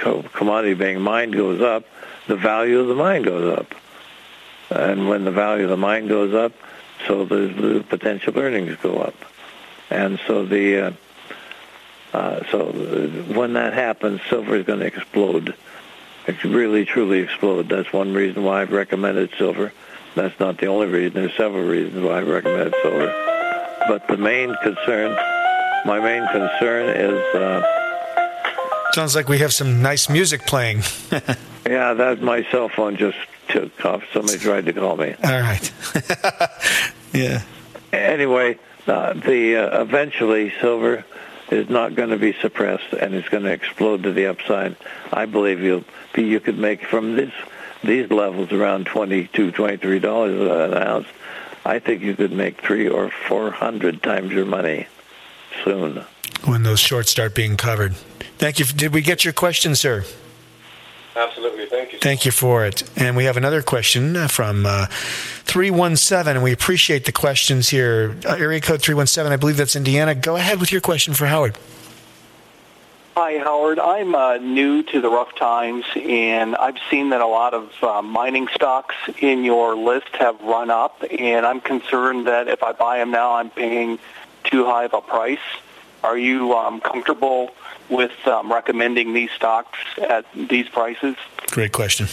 [0.01, 1.85] commodity being mined goes up,
[2.27, 3.75] the value of the mine goes up.
[4.71, 6.53] And when the value of the mine goes up,
[7.07, 9.15] so the, the potential earnings go up.
[9.91, 10.93] And so the uh,
[12.13, 12.73] uh, so
[13.35, 15.55] when that happens, silver is going to explode.
[16.27, 17.69] It really, truly explode.
[17.69, 19.73] That's one reason why I've recommended silver.
[20.15, 21.15] That's not the only reason.
[21.15, 23.13] There's several reasons why I've recommended silver.
[23.89, 25.17] But the main concern,
[25.85, 27.80] my main concern is uh,
[28.92, 30.83] Sounds like we have some nice music playing.
[31.66, 34.03] yeah, that my cell phone just took off.
[34.12, 35.14] Somebody tried to call me.
[35.22, 35.72] All right.
[37.12, 37.42] yeah.
[37.92, 41.05] Anyway, uh, the uh, eventually silver
[41.50, 44.76] is not going to be suppressed and it's going to explode to the upside.
[45.12, 47.33] I believe you'll be, you could make from this
[47.83, 51.07] these levels around twenty two, twenty three dollars an ounce.
[51.64, 54.86] I think you could make three or four hundred times your money
[55.64, 56.05] soon
[56.45, 57.95] when those shorts start being covered.
[58.38, 58.64] Thank you.
[58.64, 60.05] Did we get your question, sir?
[61.14, 61.66] Absolutely.
[61.66, 61.99] Thank you.
[61.99, 62.88] Thank you for it.
[62.97, 68.16] And we have another question from uh, 317, and we appreciate the questions here.
[68.24, 70.14] Uh, area code 317, I believe that's Indiana.
[70.14, 71.59] Go ahead with your question for Howard.
[73.16, 73.80] Hi, Howard.
[73.80, 78.01] I'm uh, new to the Ruff Times, and I've seen that a lot of uh,
[78.01, 82.99] mining stocks in your list have run up, and I'm concerned that if I buy
[82.99, 83.99] them now, I'm paying
[84.45, 85.38] too high of a price.
[86.03, 87.55] Are you um, comfortable
[87.88, 91.16] with um, recommending these stocks at these prices?
[91.48, 92.07] Great question.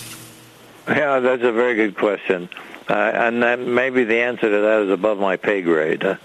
[0.87, 2.49] Yeah, that's a very good question.
[2.89, 6.03] Uh, and that maybe the answer to that is above my pay grade.
[6.03, 6.15] Uh,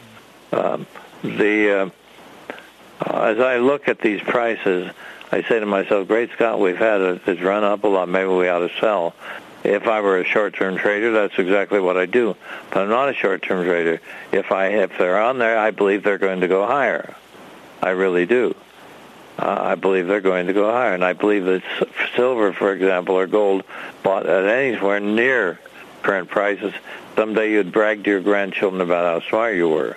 [0.53, 0.87] um,
[1.23, 1.93] the
[3.05, 4.93] uh, as I look at these prices,
[5.33, 8.09] I say to myself, "Great Scott, we've had a, it's run up a lot.
[8.09, 9.15] Maybe we ought to sell."
[9.65, 12.37] If I were a short-term trader, that's exactly what I do.
[12.71, 14.01] But I'm not a short-term trader.
[14.33, 17.15] If I if they're on there, I believe they're going to go higher.
[17.83, 18.55] I really do.
[19.39, 21.63] Uh, I believe they're going to go higher, and I believe that
[22.17, 23.65] silver, for example, or gold
[24.03, 25.59] bought at anywhere near
[26.03, 26.73] current prices,
[27.17, 29.97] someday you'd brag to your grandchildren about how smart you were.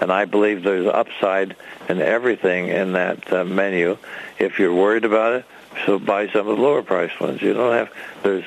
[0.00, 1.56] And I believe there's upside
[1.88, 3.96] in everything in that uh, menu.
[4.38, 5.44] If you're worried about it,
[5.86, 7.40] so buy some of the lower priced ones.
[7.40, 7.90] You don't have
[8.22, 8.44] there's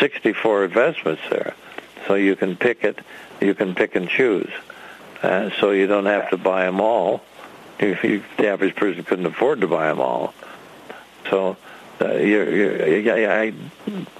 [0.00, 1.54] 64 investments there,
[2.06, 2.98] so you can pick it.
[3.40, 4.50] You can pick and choose,
[5.22, 7.22] uh, so you don't have to buy them all.
[7.78, 10.32] The average person couldn't afford to buy them all,
[11.28, 11.56] so
[12.00, 13.52] uh, you're, you're, I,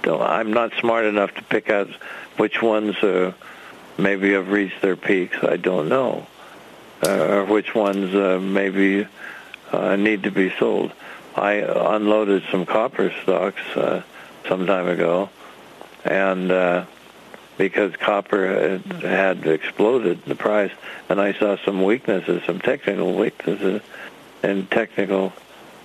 [0.07, 1.89] I, I'm not smart enough to pick out
[2.37, 3.33] which ones uh,
[3.99, 5.37] maybe have reached their peaks.
[5.43, 6.27] I don't know,
[7.03, 9.07] uh, or which ones uh, maybe
[9.73, 10.93] uh, need to be sold.
[11.35, 14.03] I unloaded some copper stocks uh,
[14.49, 15.31] some time ago,
[16.05, 16.85] and uh,
[17.57, 20.73] because copper had, exploded the price,
[21.09, 23.83] and I saw some weaknesses, some technical weaknesses,
[24.43, 25.33] and technical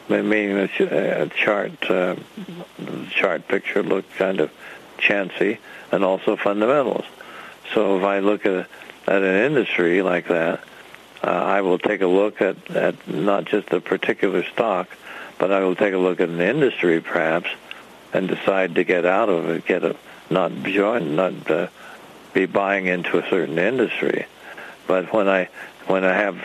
[0.10, 2.16] meaning the chart uh,
[3.12, 4.52] chart picture looked kind of
[4.98, 5.60] chancy,
[5.92, 7.06] and also fundamentals.
[7.74, 8.68] So if I look at
[9.08, 10.64] at an industry like that,
[11.24, 14.90] uh, I will take a look at, at not just a particular stock,
[15.38, 17.50] but I will take a look at an industry perhaps,
[18.14, 19.96] and decide to get out of it, get a
[20.30, 21.68] not join, not uh,
[22.34, 24.26] be buying into a certain industry.
[24.88, 25.50] But when I
[25.88, 26.38] when I have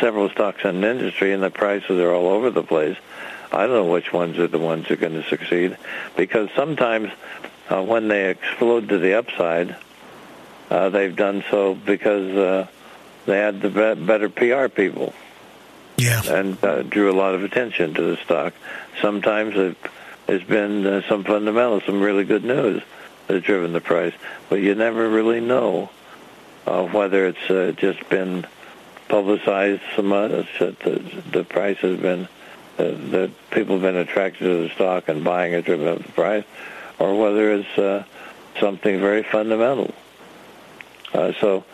[0.00, 2.96] several stocks in an industry and the prices are all over the place,
[3.50, 5.76] I don't know which ones are the ones that are going to succeed
[6.16, 7.10] because sometimes
[7.68, 9.76] uh, when they explode to the upside,
[10.70, 12.66] uh, they've done so because uh,
[13.26, 15.14] they had the be- better PR people.
[15.96, 16.22] Yeah.
[16.26, 18.54] And uh, drew a lot of attention to the stock.
[19.00, 19.76] Sometimes it
[20.28, 22.82] has been uh, some fundamental, some really good news
[23.26, 24.14] that has driven the price,
[24.48, 25.90] but you never really know
[26.66, 28.46] uh, whether it's uh, just been
[29.08, 30.98] publicized so much that the,
[31.30, 32.28] the price has been
[32.78, 36.12] uh, that people have been attracted to the stock and buying it driven up the
[36.12, 36.44] price,
[36.98, 38.04] or whether it's uh,
[38.58, 39.92] something very fundamental.
[41.12, 41.64] Uh, so.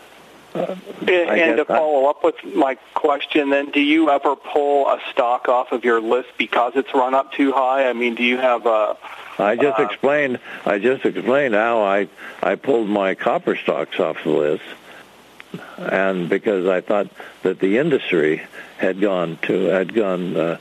[0.59, 0.75] Uh,
[1.07, 5.47] and to follow I, up with my question, then, do you ever pull a stock
[5.47, 7.89] off of your list because it's run up too high?
[7.89, 8.97] I mean, do you have a
[9.39, 10.39] I just uh, explained.
[10.65, 12.09] I just explained how I
[12.43, 14.63] I pulled my copper stocks off the list,
[15.77, 17.07] and because I thought
[17.43, 18.41] that the industry
[18.77, 20.57] had gone to had gone uh,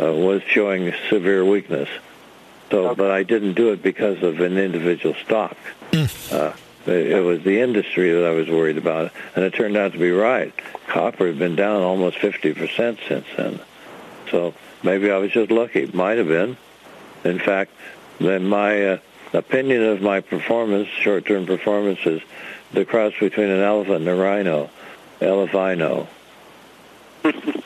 [0.00, 1.88] uh, was showing severe weakness.
[2.70, 2.94] So, okay.
[2.96, 5.56] but I didn't do it because of an individual stock.
[5.92, 6.56] Mm.
[6.86, 9.98] It, it was the industry that I was worried about, and it turned out to
[9.98, 10.52] be right.
[10.88, 13.60] Copper had been down almost 50% since then.
[14.30, 15.86] So maybe I was just lucky.
[15.86, 16.56] Might have been.
[17.24, 17.72] In fact,
[18.18, 18.98] then my uh,
[19.32, 22.22] opinion of my performance, short-term performance, is
[22.72, 24.70] the cross between an elephant and a rhino,
[25.20, 26.06] elephino.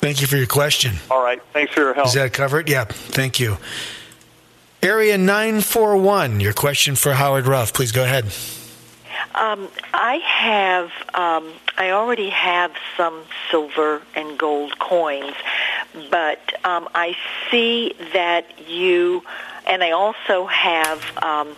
[0.00, 0.94] Thank you for your question.
[1.10, 1.42] All right.
[1.52, 2.08] Thanks for your help.
[2.08, 2.68] Is that covered?
[2.68, 2.84] Yeah.
[2.84, 3.58] Thank you.
[4.82, 7.72] Area 941, your question for Howard Ruff.
[7.72, 8.26] Please go ahead.
[9.34, 15.34] Um, I have, um, I already have some silver and gold coins,
[16.10, 17.16] but um, I
[17.50, 19.22] see that you
[19.66, 21.48] and I also have um,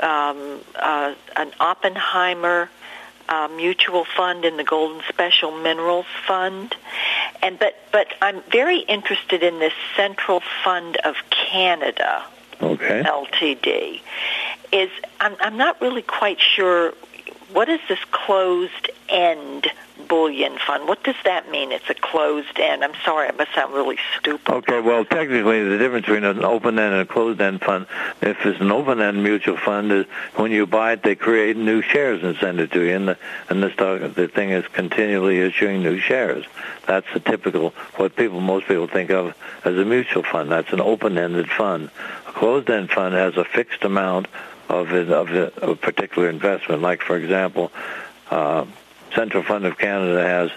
[0.00, 2.68] um, uh, an Oppenheimer
[3.28, 6.76] uh, mutual fund in the Gold and Special Minerals Fund,
[7.42, 12.24] and but but I'm very interested in this Central Fund of Canada,
[12.62, 13.02] okay.
[13.04, 14.00] Ltd.
[14.72, 14.90] Is
[15.20, 16.94] I'm, I'm not really quite sure
[17.52, 19.70] what is this closed end
[20.08, 20.86] bullion fund.
[20.88, 21.72] What does that mean?
[21.72, 22.84] It's a closed end.
[22.84, 24.52] I'm sorry, I must sound really stupid.
[24.52, 27.86] Okay, well, technically, the difference between an open end and a closed end fund,
[28.20, 31.82] if it's an open end mutual fund, is when you buy it, they create new
[31.82, 35.40] shares and send it to you, and the and the stock, the thing is continually
[35.40, 36.44] issuing new shares.
[36.86, 39.34] That's the typical what people most people think of
[39.64, 40.50] as a mutual fund.
[40.50, 41.90] That's an open-ended fund.
[42.28, 44.26] A closed-end fund has a fixed amount
[44.68, 46.82] of of, of a particular investment.
[46.82, 47.72] Like for example,
[48.30, 48.66] uh,
[49.14, 50.50] Central Fund of Canada has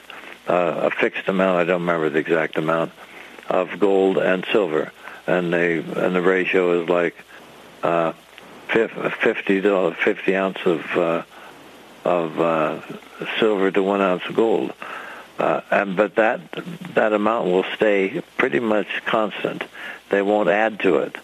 [0.47, 1.59] uh, a fixed amount.
[1.59, 2.91] I don't remember the exact amount
[3.49, 4.91] of gold and silver,
[5.25, 7.15] and they and the ratio is like
[7.83, 8.13] uh,
[8.69, 11.23] 50 to 50 ounce of uh,
[12.03, 12.81] of uh,
[13.39, 14.73] silver to one ounce of gold.
[15.37, 16.39] Uh, and but that
[16.95, 19.63] that amount will stay pretty much constant.
[20.09, 21.15] They won't add to it,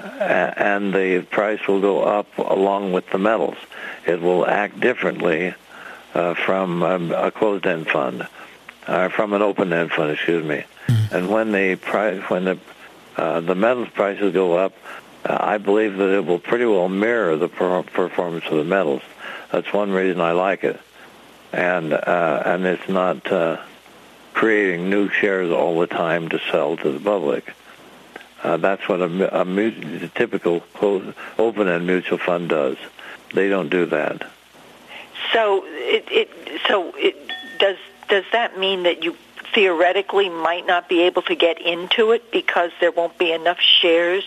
[0.00, 3.56] and the price will go up along with the metals.
[4.06, 5.54] It will act differently
[6.14, 8.26] uh, from um, a closed-end fund,
[8.88, 10.64] or from an open-end fund, excuse me.
[10.86, 11.14] Mm-hmm.
[11.14, 12.58] And when the price, when the
[13.16, 14.72] uh, the metals prices go up,
[15.24, 19.02] uh, I believe that it will pretty well mirror the per- performance of the metals.
[19.52, 20.80] That's one reason I like it
[21.54, 23.58] and uh, and it's not uh,
[24.32, 27.52] creating new shares all the time to sell to the public.
[28.42, 30.62] Uh, that's what a, a, a typical
[31.38, 32.76] open-end mutual fund does.
[33.32, 34.30] They don't do that.
[35.32, 37.16] So it, it so it
[37.58, 37.76] does
[38.08, 39.16] does that mean that you
[39.54, 44.24] theoretically might not be able to get into it because there won't be enough shares?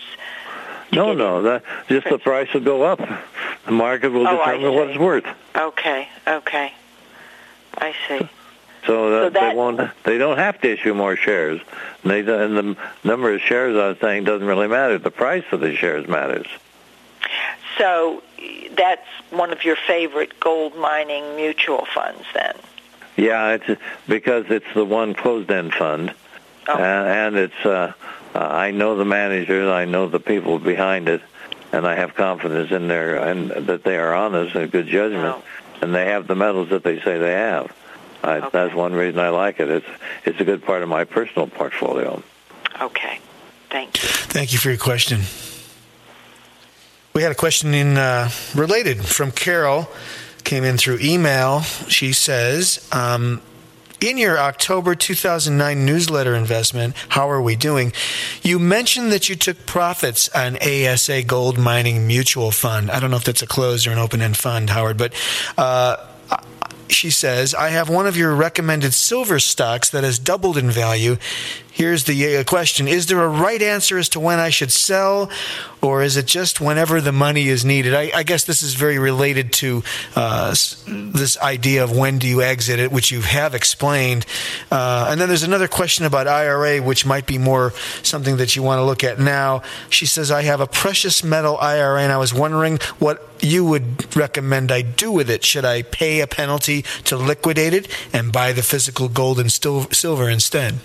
[0.90, 2.98] No, no, that just the price will go up.
[3.66, 5.26] The market will oh, determine what it's worth.
[5.54, 6.72] Okay, okay.
[7.76, 8.28] I see.
[8.86, 9.80] So, that, so that, they won't.
[10.04, 11.60] They don't have to issue more shares.
[12.02, 14.98] And, they, and the number of shares I was saying doesn't really matter.
[14.98, 16.46] The price of the shares matters.
[17.78, 18.22] So
[18.76, 22.56] that's one of your favorite gold mining mutual funds, then.
[23.16, 26.14] Yeah, it's because it's the one closed-end fund,
[26.68, 26.72] oh.
[26.74, 27.66] and, and it's.
[27.66, 27.92] Uh,
[28.34, 29.68] uh, I know the managers.
[29.68, 31.22] I know the people behind it,
[31.72, 35.36] and I have confidence in their and that they are honest and good judgment.
[35.36, 35.42] Oh
[35.80, 37.72] and they have the metals that they say they have.
[38.22, 38.48] I, okay.
[38.52, 39.70] That's one reason I like it.
[39.70, 39.86] It's
[40.24, 42.22] it's a good part of my personal portfolio.
[42.80, 43.20] Okay,
[43.70, 44.08] thank you.
[44.08, 45.22] Thank you for your question.
[47.18, 49.88] We had a question in uh, related from Carol.
[50.44, 51.62] Came in through email.
[51.62, 53.42] She says, um,
[54.00, 57.92] in your October 2009 newsletter investment, How Are We Doing?
[58.44, 62.88] You mentioned that you took profits on ASA Gold Mining Mutual Fund.
[62.88, 65.12] I don't know if that's a closed or an open end fund, Howard, but
[65.58, 65.96] uh,
[66.88, 71.16] she says, I have one of your recommended silver stocks that has doubled in value.
[71.78, 75.30] Here's the uh, question Is there a right answer as to when I should sell,
[75.80, 77.94] or is it just whenever the money is needed?
[77.94, 79.84] I, I guess this is very related to
[80.16, 80.48] uh,
[80.88, 84.26] this idea of when do you exit it, which you have explained.
[84.72, 87.72] Uh, and then there's another question about IRA, which might be more
[88.02, 89.62] something that you want to look at now.
[89.88, 94.16] She says, I have a precious metal IRA, and I was wondering what you would
[94.16, 95.44] recommend I do with it.
[95.44, 100.28] Should I pay a penalty to liquidate it and buy the physical gold and silver
[100.28, 100.80] instead?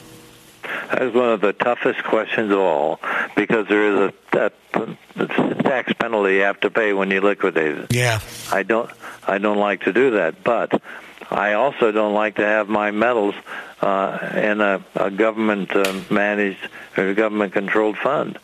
[0.64, 2.99] That is one of the toughest questions of all
[3.36, 4.51] because there is a, a,
[5.64, 7.93] tax penalty you have to pay when you liquidate it.
[7.93, 8.20] Yeah.
[8.51, 8.89] I don't
[9.28, 10.82] I don't like to do that, but
[11.30, 13.36] I also don't like to have my metals
[13.82, 18.38] uh, in a, a government uh, managed or government controlled fund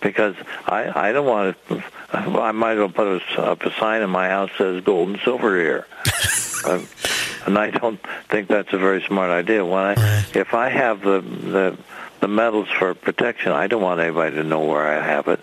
[0.00, 0.34] because
[0.66, 1.82] I I don't want to.
[2.12, 5.10] I might as well put a, up a sign in my house that says gold
[5.10, 5.86] and silver here.
[6.64, 6.80] uh,
[7.46, 9.64] and I don't think that's a very smart idea.
[9.64, 10.36] When I, right.
[10.36, 11.76] if I have the the
[12.20, 15.42] the metals for protection, I don't want anybody to know where I have it,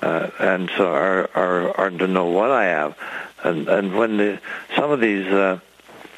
[0.00, 2.96] uh, and so or, or or to know what I have,
[3.42, 4.40] and and when the
[4.76, 5.26] some of these.
[5.26, 5.60] Uh,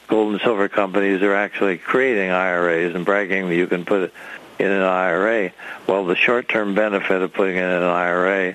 [0.06, 4.14] gold and silver companies are actually creating IRAs and bragging that you can put it
[4.58, 5.50] in an IRA.
[5.86, 8.54] Well, the short-term benefit of putting it in an IRA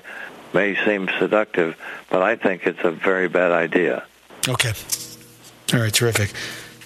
[0.52, 1.76] may seem seductive,
[2.08, 4.04] but I think it's a very bad idea.
[4.48, 4.72] Okay.
[5.72, 6.32] All right, terrific.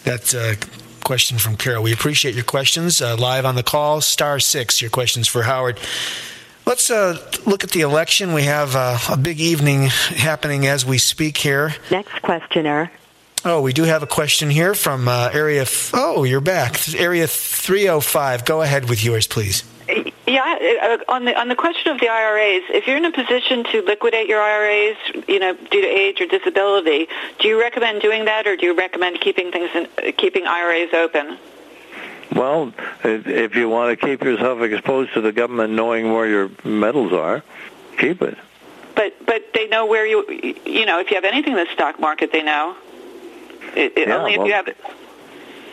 [0.04, 0.56] That's a
[1.02, 1.82] question from Carol.
[1.82, 3.00] We appreciate your questions.
[3.00, 5.78] Uh, live on the call, star six, your questions for Howard.
[6.66, 8.32] Let's uh, look at the election.
[8.32, 11.74] We have uh, a big evening happening as we speak here.
[11.90, 12.90] Next questioner.
[13.44, 15.62] Oh, we do have a question here from uh, area.
[15.62, 16.78] F- oh, you're back.
[16.94, 18.46] Area 305.
[18.46, 19.62] Go ahead with yours, please.
[20.34, 23.62] Yeah, uh, on the on the question of the IRAs, if you're in a position
[23.70, 24.96] to liquidate your IRAs,
[25.28, 27.06] you know, due to age or disability,
[27.38, 31.38] do you recommend doing that, or do you recommend keeping things in, keeping IRAs open?
[32.34, 32.72] Well,
[33.04, 37.44] if you want to keep yourself exposed to the government knowing where your metals are,
[37.96, 38.36] keep it.
[38.96, 40.24] But but they know where you
[40.66, 42.74] you know if you have anything in the stock market, they know.
[43.76, 44.78] It, yeah, only well, if you have it.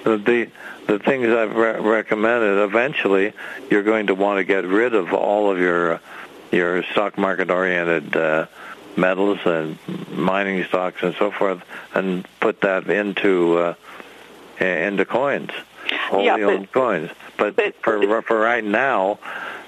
[0.04, 0.50] The
[0.88, 2.64] the things I've re- recommended.
[2.64, 3.34] Eventually,
[3.70, 6.00] you're going to want to get rid of all of your
[6.52, 8.48] your stock market oriented uh,
[8.98, 9.78] metals and
[10.12, 11.62] mining stocks and so forth,
[11.94, 13.74] and put that into uh,
[14.60, 15.52] into coins,
[16.10, 17.10] wholly Yeah, but- owned coins.
[17.38, 19.18] But, but- for for right now,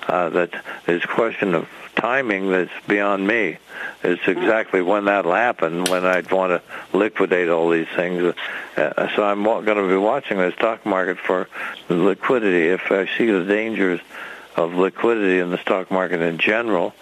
[0.08, 3.58] uh, that is question of timing that's beyond me.
[4.04, 8.36] It's exactly when that'll happen, when I'd want to liquidate all these things.
[8.76, 11.48] Uh, so I'm going to be watching the stock market for
[11.90, 12.68] liquidity.
[12.68, 14.02] If I see the dangers
[14.56, 16.94] of liquidity in the stock market in general,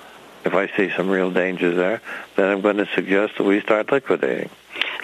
[0.45, 2.01] if I see some real dangers there,
[2.35, 4.49] then I'm going to suggest that we start liquidating.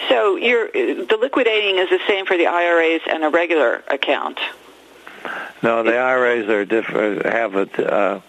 [0.09, 4.39] So you're, the liquidating is the same for the IRAs and a regular account.
[5.61, 8.21] No, the IRAs are diff- uh, have a, uh,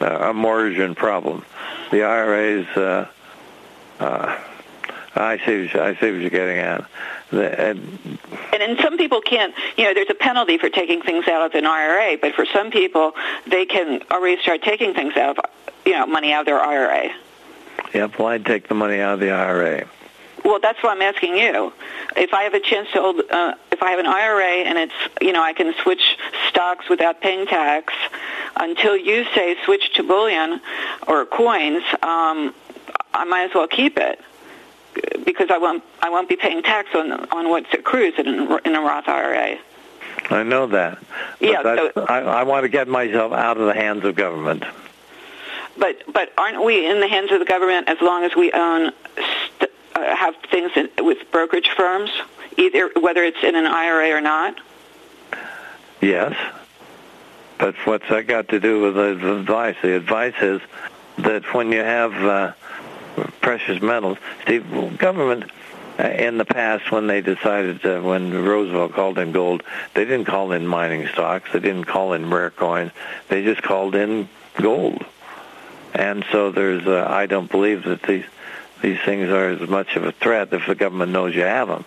[0.00, 1.44] a margin problem.
[1.90, 3.06] The IRAs, uh,
[4.00, 4.36] uh,
[5.14, 6.84] I see, what you- I see what you're getting at.
[7.30, 8.18] The, and
[8.52, 11.66] And some people can't, you know, there's a penalty for taking things out of an
[11.66, 13.14] IRA, but for some people,
[13.46, 15.44] they can already start taking things out of,
[15.84, 17.10] you know, money out of their IRA.
[17.94, 19.84] yep, well, I'd take the money out of the IRA.
[20.48, 21.74] Well, that's what I'm asking you.
[22.16, 24.94] If I have a chance to hold, uh, if I have an IRA and it's,
[25.20, 26.16] you know, I can switch
[26.48, 27.92] stocks without paying tax,
[28.56, 30.58] until you say switch to bullion
[31.06, 32.54] or coins, um,
[33.12, 34.22] I might as well keep it
[35.22, 38.26] because I won't, I won't be paying tax on on what accrues in,
[38.64, 39.58] in a Roth IRA.
[40.30, 40.98] I know that.
[41.40, 44.64] But Yeah, so- I, I want to get myself out of the hands of government.
[45.76, 48.92] But but aren't we in the hands of the government as long as we own
[49.98, 52.10] uh, have things in, with brokerage firms,
[52.56, 54.60] either whether it's in an IRA or not?
[56.00, 56.34] Yes.
[57.58, 59.76] But what's that got to do with the advice?
[59.82, 60.60] The advice is
[61.18, 62.52] that when you have uh,
[63.40, 64.60] precious metals, the
[64.96, 65.50] government
[65.98, 70.52] uh, in the past when they decided when Roosevelt called in gold, they didn't call
[70.52, 72.92] in mining stocks, they didn't call in rare coins,
[73.28, 75.04] they just called in gold.
[75.94, 78.24] And so there's, uh, I don't believe that these
[78.82, 81.84] these things are as much of a threat if the government knows you have them.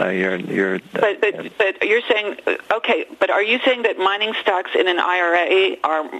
[0.00, 0.78] Uh, you're, you're.
[0.92, 2.36] But but but you're saying
[2.72, 3.04] okay.
[3.18, 6.10] But are you saying that mining stocks in an IRA are?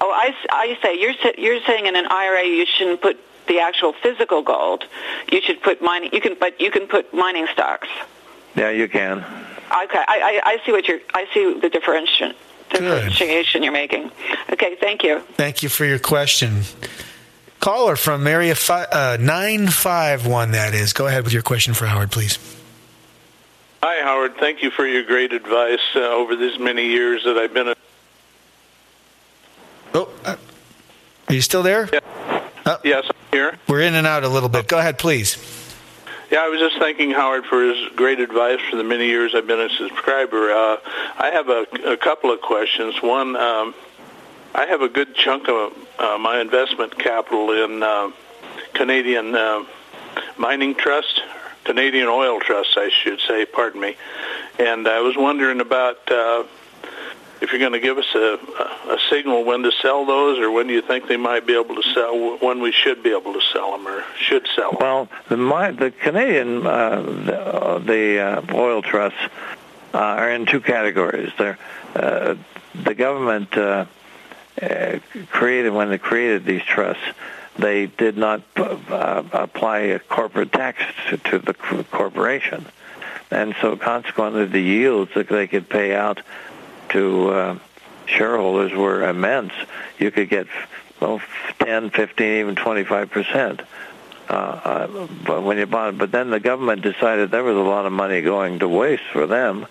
[0.00, 3.92] Oh, I, I say you're you're saying in an IRA you shouldn't put the actual
[3.92, 4.84] physical gold.
[5.30, 6.10] You should put mining.
[6.14, 7.88] You can but you can put mining stocks.
[8.54, 9.18] yeah, you can.
[9.18, 11.00] Okay, I, I, I see what you're.
[11.12, 12.34] I see the differentiation
[12.70, 14.10] differentiation you're making.
[14.50, 15.20] Okay, thank you.
[15.34, 16.62] Thank you for your question.
[17.66, 20.92] Caller from area fi- uh, 951, that is.
[20.92, 22.38] Go ahead with your question for Howard, please.
[23.82, 24.36] Hi, Howard.
[24.36, 27.74] Thank you for your great advice uh, over these many years that I've been a
[29.94, 30.36] Oh, uh,
[31.26, 31.88] are you still there?
[31.92, 31.98] Yeah.
[32.66, 33.58] Oh, Yes, I'm here.
[33.66, 34.68] We're in and out a little bit.
[34.68, 35.36] Go ahead, please.
[36.30, 39.48] Yeah, I was just thanking Howard for his great advice for the many years I've
[39.48, 40.52] been a subscriber.
[40.52, 40.76] Uh,
[41.18, 43.02] I have a, a couple of questions.
[43.02, 43.74] One, um,
[44.54, 48.10] I have a good chunk of uh, my investment capital in uh,
[48.74, 49.64] Canadian uh,
[50.36, 51.22] Mining Trust,
[51.64, 53.46] Canadian Oil Trust, I should say.
[53.46, 53.96] Pardon me.
[54.58, 56.44] And I was wondering about uh,
[57.40, 58.38] if you're going to give us a,
[58.88, 61.82] a signal when to sell those, or when you think they might be able to
[61.94, 62.38] sell?
[62.38, 64.78] When we should be able to sell them, or should sell them?
[64.80, 69.18] Well, the my, the Canadian uh, the, uh, the uh, oil trusts
[69.92, 71.30] uh, are in two categories.
[71.38, 71.58] They're
[71.94, 72.36] uh,
[72.74, 73.86] the government uh,
[74.62, 74.98] uh,
[75.30, 77.02] created when they created these trusts.
[77.58, 80.82] They did not uh, apply a corporate tax
[81.24, 82.66] to, the corporation,
[83.30, 86.20] and so consequently, the yields that they could pay out
[86.90, 87.58] to uh,
[88.04, 89.52] shareholders were immense.
[89.98, 90.46] You could get
[91.00, 91.20] well,
[91.60, 93.62] 10, 15, even 25 percent
[94.28, 95.98] uh, uh, but when you bought it.
[95.98, 99.26] But then the government decided there was a lot of money going to waste for
[99.26, 99.66] them.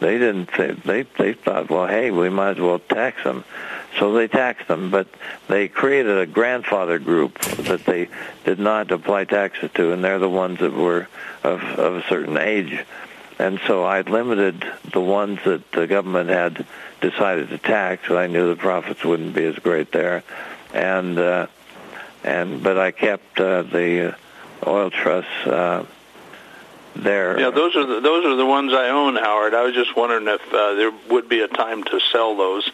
[0.00, 0.50] They didn't.
[0.56, 3.44] They they, they thought, well, hey, we might as well tax them.
[3.98, 5.06] So they taxed them, but
[5.48, 8.08] they created a grandfather group that they
[8.44, 11.08] did not apply taxes to, and they're the ones that were
[11.42, 12.84] of, of a certain age.
[13.38, 16.64] And so I limited the ones that the government had
[17.00, 18.08] decided to tax.
[18.08, 20.22] And I knew the profits wouldn't be as great there,
[20.72, 21.46] and uh,
[22.22, 24.16] and but I kept uh, the
[24.66, 25.84] oil trusts uh,
[26.94, 27.38] there.
[27.38, 29.54] Yeah, those are the, those are the ones I own, Howard.
[29.54, 32.70] I was just wondering if uh, there would be a time to sell those.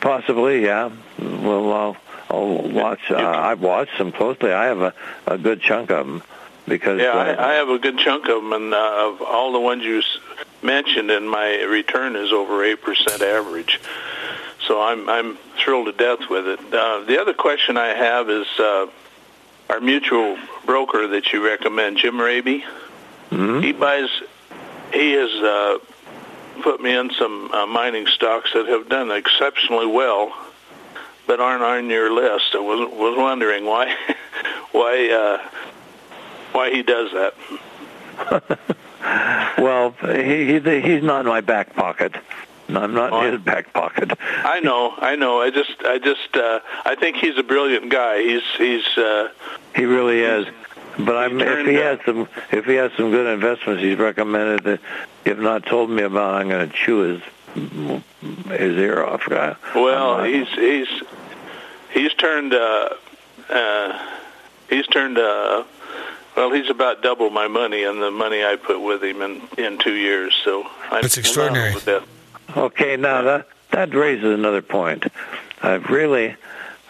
[0.00, 0.90] Possibly, yeah.
[1.18, 1.96] Well, I'll,
[2.30, 3.10] I'll watch.
[3.10, 4.52] Uh, I've watched them closely.
[4.52, 4.94] I have a,
[5.26, 6.22] a good chunk of them
[6.66, 9.52] because Yeah, uh, I, I have a good chunk of them, and uh, of all
[9.52, 10.02] the ones you
[10.62, 13.80] mentioned, and my return is over eight percent average.
[14.66, 16.60] So I'm I'm thrilled to death with it.
[16.72, 18.86] Uh, the other question I have is uh,
[19.70, 20.36] our mutual
[20.66, 22.64] broker that you recommend, Jim Raby.
[23.30, 23.64] mhm.
[23.64, 24.10] He buys
[24.92, 25.78] he has uh,
[26.62, 30.32] put me in some uh, mining stocks that have done exceptionally well,
[31.26, 32.54] but aren't on your list.
[32.54, 33.94] I was was wondering why
[34.72, 35.48] why uh,
[36.52, 37.34] why he does that.
[39.58, 42.16] well, he, he he's not in my back pocket.
[42.68, 44.12] I'm not in his back pocket.
[44.20, 45.40] I know, I know.
[45.40, 48.22] I just, I just, uh, I think he's a brilliant guy.
[48.22, 48.86] He's, he's.
[48.98, 49.28] Uh,
[49.74, 50.46] he really is.
[50.98, 54.80] But I'm, if he has some, if he has some good investments, he's recommended that,
[55.24, 57.22] if not told me about, I'm going to chew his
[57.54, 59.24] his ear off.
[59.28, 59.56] Guy.
[59.74, 60.88] Well, he's he's
[61.92, 62.90] he's turned uh,
[63.48, 64.16] uh,
[64.68, 65.64] he's turned uh,
[66.36, 69.78] well, he's about double my money and the money I put with him in in
[69.78, 70.34] two years.
[70.44, 71.74] So I'm that's extraordinary.
[71.74, 72.02] With that.
[72.56, 75.06] Okay, now that that raises another point.
[75.62, 76.36] Uh, really,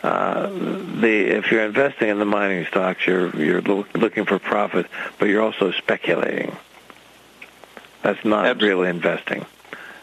[0.03, 4.87] uh, the if you're investing in the mining stocks, you're you're lo- looking for profit,
[5.19, 6.57] but you're also speculating.
[8.03, 8.69] That's not absolutely.
[8.69, 9.47] really investing.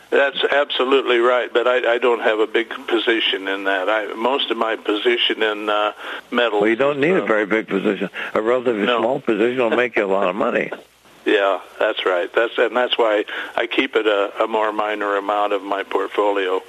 [0.09, 3.89] That's absolutely right, but I, I don't have a big position in that.
[3.89, 5.93] I most of my position in uh,
[6.31, 6.61] metals.
[6.61, 8.09] Well, you don't need uh, a very big position.
[8.33, 8.99] A relatively no.
[8.99, 10.71] small position will make you a lot of money.
[11.25, 12.31] Yeah, that's right.
[12.31, 13.25] That's and that's why
[13.55, 16.61] I keep it a, a more minor amount of my portfolio.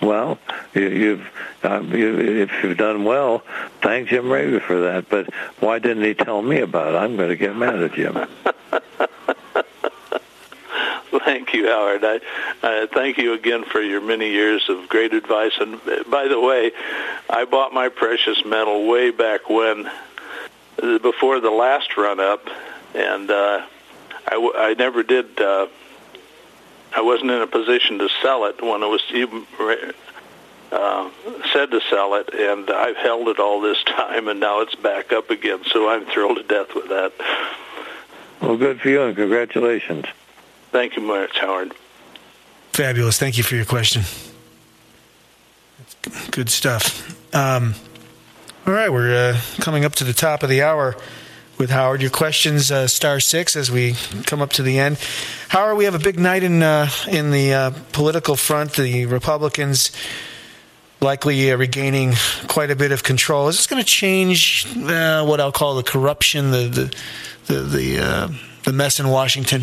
[0.00, 0.38] Well,
[0.74, 1.26] you've
[1.62, 3.42] uh, you, if you've done well,
[3.80, 5.08] thank Jim Raby for that.
[5.08, 6.98] But why didn't he tell me about it?
[6.98, 8.14] I'm going to get mad at Jim.
[11.24, 12.04] thank you, Howard.
[12.04, 12.20] I
[12.62, 15.52] uh, thank you again for your many years of great advice.
[15.60, 16.72] And uh, by the way,
[17.28, 19.90] I bought my precious metal way back when
[20.76, 22.48] before the last run up,
[22.94, 23.64] and uh,
[24.26, 25.40] I, I never did.
[25.40, 25.68] Uh,
[26.94, 29.46] I wasn't in a position to sell it when it was even
[30.72, 31.10] uh,
[31.52, 35.12] said to sell it, and I've held it all this time, and now it's back
[35.12, 35.60] up again.
[35.66, 37.12] So I'm thrilled to death with that.
[38.40, 40.06] Well, good for you, and congratulations.
[40.70, 41.74] Thank you much, Howard.
[42.72, 43.18] Fabulous.
[43.18, 44.02] Thank you for your question.
[46.30, 47.34] Good stuff.
[47.34, 47.74] Um,
[48.66, 50.96] all right, we're uh, coming up to the top of the hour
[51.58, 52.00] with Howard.
[52.00, 53.94] Your questions, uh, star six, as we
[54.24, 54.98] come up to the end.
[55.48, 58.72] Howard, we have a big night in uh, in the uh, political front.
[58.72, 59.92] The Republicans
[61.02, 62.14] likely uh, regaining
[62.48, 63.48] quite a bit of control.
[63.48, 66.96] Is this going to change uh, what I'll call the corruption, the the
[67.46, 69.62] the the, the mess in Washington?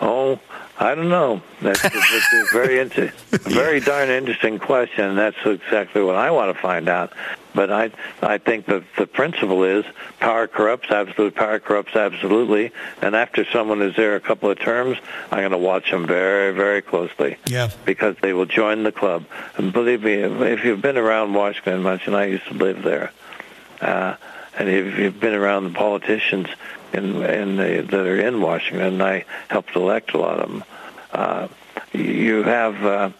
[0.00, 0.40] Oh,
[0.78, 1.40] I don't know.
[1.60, 5.14] That's, that's a very inter- very darn interesting question.
[5.14, 7.12] That's exactly what I want to find out.
[7.54, 7.90] But I
[8.22, 9.84] I think that the principle is
[10.20, 12.72] power corrupts, absolute power corrupts absolutely.
[13.00, 14.98] And after someone is there a couple of terms,
[15.30, 17.36] I'm going to watch them very very closely.
[17.46, 17.70] Yeah.
[17.84, 19.24] Because they will join the club.
[19.56, 23.12] And believe me, if you've been around Washington much, and I used to live there,
[23.80, 24.16] uh,
[24.58, 26.48] and if you've been around the politicians
[26.92, 30.64] in in the, that are in Washington, and I helped elect a lot of them.
[31.12, 31.48] Uh,
[31.92, 32.84] you have.
[32.84, 33.10] Uh,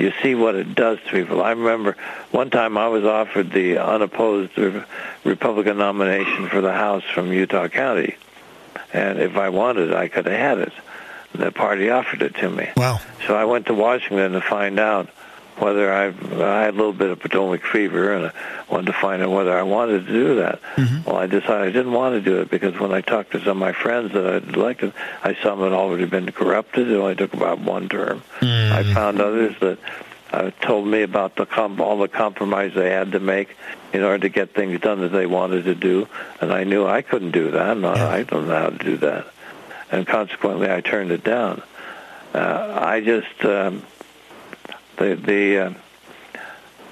[0.00, 1.42] you see what it does to people.
[1.42, 1.96] I remember
[2.30, 4.56] one time I was offered the unopposed
[5.24, 8.16] Republican nomination for the House from Utah County,
[8.92, 10.72] and if I wanted, I could have had it.
[11.32, 12.70] The party offered it to me.
[12.76, 13.00] Wow!
[13.26, 15.08] So I went to Washington to find out
[15.60, 18.32] whether I, I had a little bit of Potomac fever and I
[18.72, 20.60] wanted to find out whether I wanted to do that.
[20.76, 21.04] Mm-hmm.
[21.04, 23.48] Well, I decided I didn't want to do it because when I talked to some
[23.48, 24.92] of my friends that I'd elected,
[25.22, 26.90] I saw them had already been corrupted.
[26.90, 28.22] It only took about one term.
[28.40, 28.72] Mm-hmm.
[28.72, 29.78] I found others that
[30.32, 33.56] uh, told me about the comp- all the compromise they had to make
[33.92, 36.06] in order to get things done that they wanted to do,
[36.40, 37.76] and I knew I couldn't do that.
[37.76, 38.08] No, yeah.
[38.08, 39.26] I don't know how to do that,
[39.90, 41.62] and consequently, I turned it down.
[42.32, 43.82] Uh, I just um,
[45.00, 45.74] the the uh,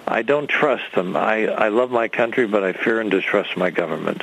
[0.06, 1.16] I don't trust them.
[1.16, 4.22] I I love my country, but I fear and distrust my government.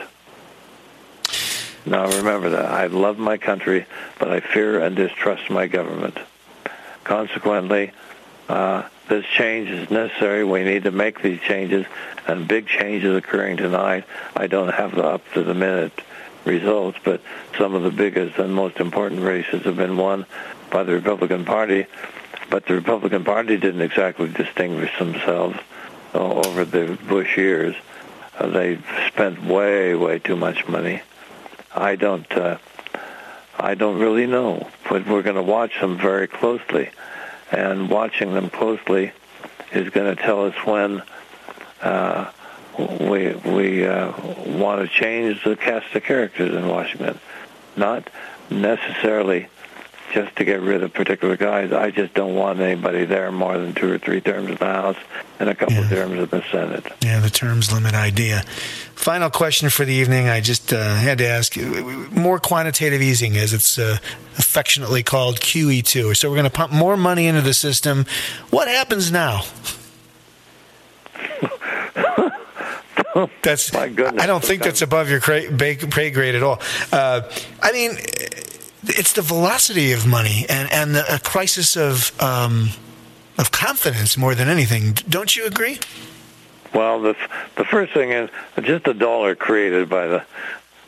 [1.86, 3.86] Now remember that I love my country,
[4.20, 6.18] but I fear and distrust my government.
[7.04, 7.92] Consequently,
[8.50, 10.44] uh, this change is necessary.
[10.44, 11.86] We need to make these changes,
[12.28, 14.06] and big changes occurring tonight.
[14.36, 16.02] I don't have the up to the minute
[16.44, 17.22] results, but
[17.56, 20.26] some of the biggest and most important races have been won
[20.72, 21.86] by the Republican Party
[22.50, 25.58] but the Republican Party didn't exactly distinguish themselves
[26.14, 27.76] uh, over the Bush years.
[28.38, 31.02] Uh, they spent way, way too much money.
[31.74, 32.58] I don't, uh,
[33.58, 36.90] I don't really know, but we're going to watch them very closely,
[37.52, 39.12] and watching them closely
[39.72, 41.02] is going to tell us when
[41.82, 42.32] uh,
[42.78, 44.12] we we uh,
[44.60, 47.20] want to change the cast of characters in Washington,
[47.76, 48.10] not
[48.50, 49.48] necessarily
[50.16, 51.74] just to get rid of particular guys.
[51.74, 54.96] I just don't want anybody there more than two or three terms in the House
[55.40, 55.82] and a couple Yeah.
[55.82, 56.86] of terms in the Senate.
[57.02, 58.42] Yeah, the terms limit idea.
[58.96, 60.30] Final question for the evening.
[60.30, 61.58] I just uh, had to ask
[62.12, 63.98] more quantitative easing, as it's uh,
[64.38, 66.16] affectionately called QE2.
[66.16, 68.06] So we're going to pump more money into the system.
[68.52, 69.42] What happens now?
[73.44, 74.22] That's My goodness.
[74.24, 76.60] I don't think that's above your pay grade at all.
[76.92, 77.22] Uh,
[77.62, 77.92] I mean,
[78.90, 82.70] it's the velocity of money and and the a crisis of um,
[83.38, 84.94] of confidence more than anything.
[85.10, 85.80] Don't you agree?
[86.74, 87.16] Well, the
[87.56, 88.30] the first thing is
[88.62, 90.26] just a dollar created by the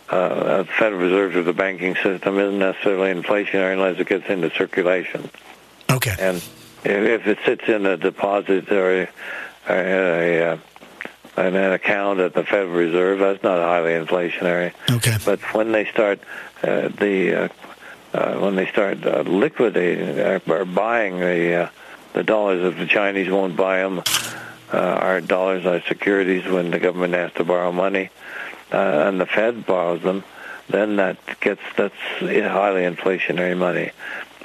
[0.10, 5.30] uh, Federal Reserve or the banking system isn't necessarily inflationary unless it gets into circulation.
[5.90, 6.16] Okay.
[6.20, 6.38] And
[6.84, 9.10] if it sits in a deposit or a,
[9.70, 10.60] a,
[11.38, 14.74] a, an account at the Federal Reserve, that's not highly inflationary.
[14.90, 15.18] Okay.
[15.26, 16.22] But when they start
[16.64, 17.67] uh, the uh, uh,
[18.40, 21.70] when they start uh, liquidating uh, or buying the uh,
[22.14, 24.02] the dollars, if the Chinese won't buy them,
[24.74, 28.10] uh, our dollars are securities when the government has to borrow money,
[28.72, 30.24] uh, and the Fed borrows them,
[30.70, 33.92] then that gets that's highly inflationary money.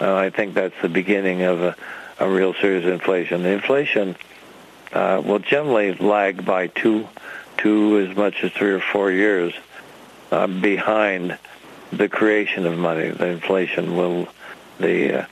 [0.01, 1.77] Uh, I think that's the beginning of a,
[2.19, 3.43] a real serious inflation.
[3.43, 4.17] The inflation
[4.93, 7.09] uh, will generally lag by two,
[7.59, 9.55] two as much as three or four years
[10.31, 11.39] uh, behind
[11.93, 13.11] the creation of money.
[13.11, 14.29] The inflation will,
[14.79, 15.27] the uh,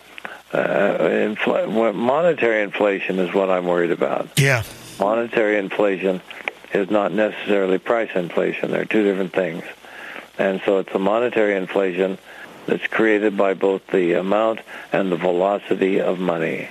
[0.53, 4.39] uh, infl- monetary inflation is what I'm worried about.
[4.39, 4.63] Yeah.
[4.99, 6.21] Monetary inflation
[6.73, 8.71] is not necessarily price inflation.
[8.71, 9.65] They're two different things.
[10.39, 12.19] And so it's a monetary inflation
[12.67, 14.61] that's created by both the amount
[14.93, 16.69] and the velocity of money.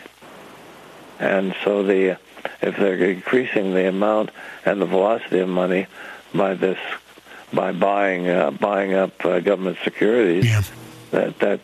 [1.20, 2.18] And so the
[2.62, 4.32] if they're increasing the amount
[4.66, 5.88] and the velocity of money
[6.34, 6.78] by this
[7.54, 10.62] by buying uh, buying up uh, government securities, Yeah.
[11.12, 11.64] that that's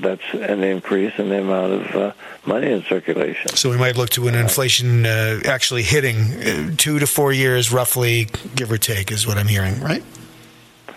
[0.00, 2.12] that's an increase in the amount of uh,
[2.46, 3.48] money in circulation.
[3.54, 7.72] So we might look to an inflation uh, actually hitting uh, two to four years,
[7.72, 10.02] roughly, give or take, is what I'm hearing, right?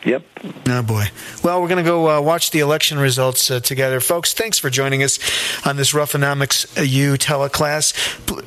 [0.06, 0.24] Yep.
[0.70, 1.08] Oh boy.
[1.44, 4.34] Well, we're going to go uh, watch the election results uh, together, folks.
[4.34, 5.20] Thanks for joining us
[5.68, 7.92] on this Ruffonomics uh, U teleclass.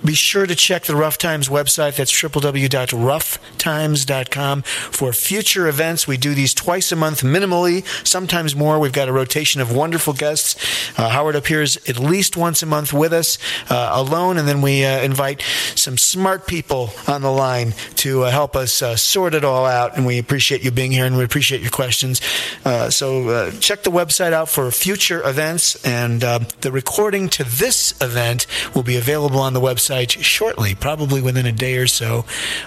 [0.02, 1.96] Be sure to check the Ruff Times website.
[1.96, 6.08] That's www.rufftimes.com for future events.
[6.08, 8.78] We do these twice a month, minimally, sometimes more.
[8.78, 10.56] We've got a rotation of wonderful guests.
[10.98, 13.36] Uh, Howard appears at least once a month with us
[13.68, 15.42] uh, alone, and then we uh, invite
[15.74, 19.98] some smart people on the line to help us sort it all out.
[19.98, 22.20] And we appreciate you being here, and we appreciate your questions.
[22.64, 27.44] Uh, so uh, check the website out for future events, and uh, the recording to
[27.44, 32.24] this event will be available on the website shortly, probably within a day or so.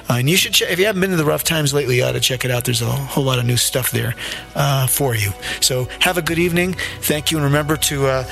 [0.09, 2.03] Uh, and you should check if you haven't been to the Ruff Times lately, you
[2.03, 2.65] ought to check it out.
[2.65, 4.15] There's a whole lot of new stuff there
[4.55, 5.32] uh, for you.
[5.61, 6.76] So have a good evening.
[7.01, 8.07] Thank you, and remember to.
[8.07, 8.30] Uh,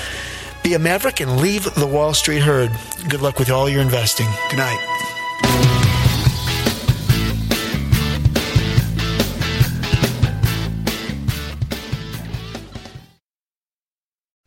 [0.63, 2.71] be a maverick and leave the Wall Street herd.
[3.09, 4.27] Good luck with all your investing.
[4.49, 5.22] Good night.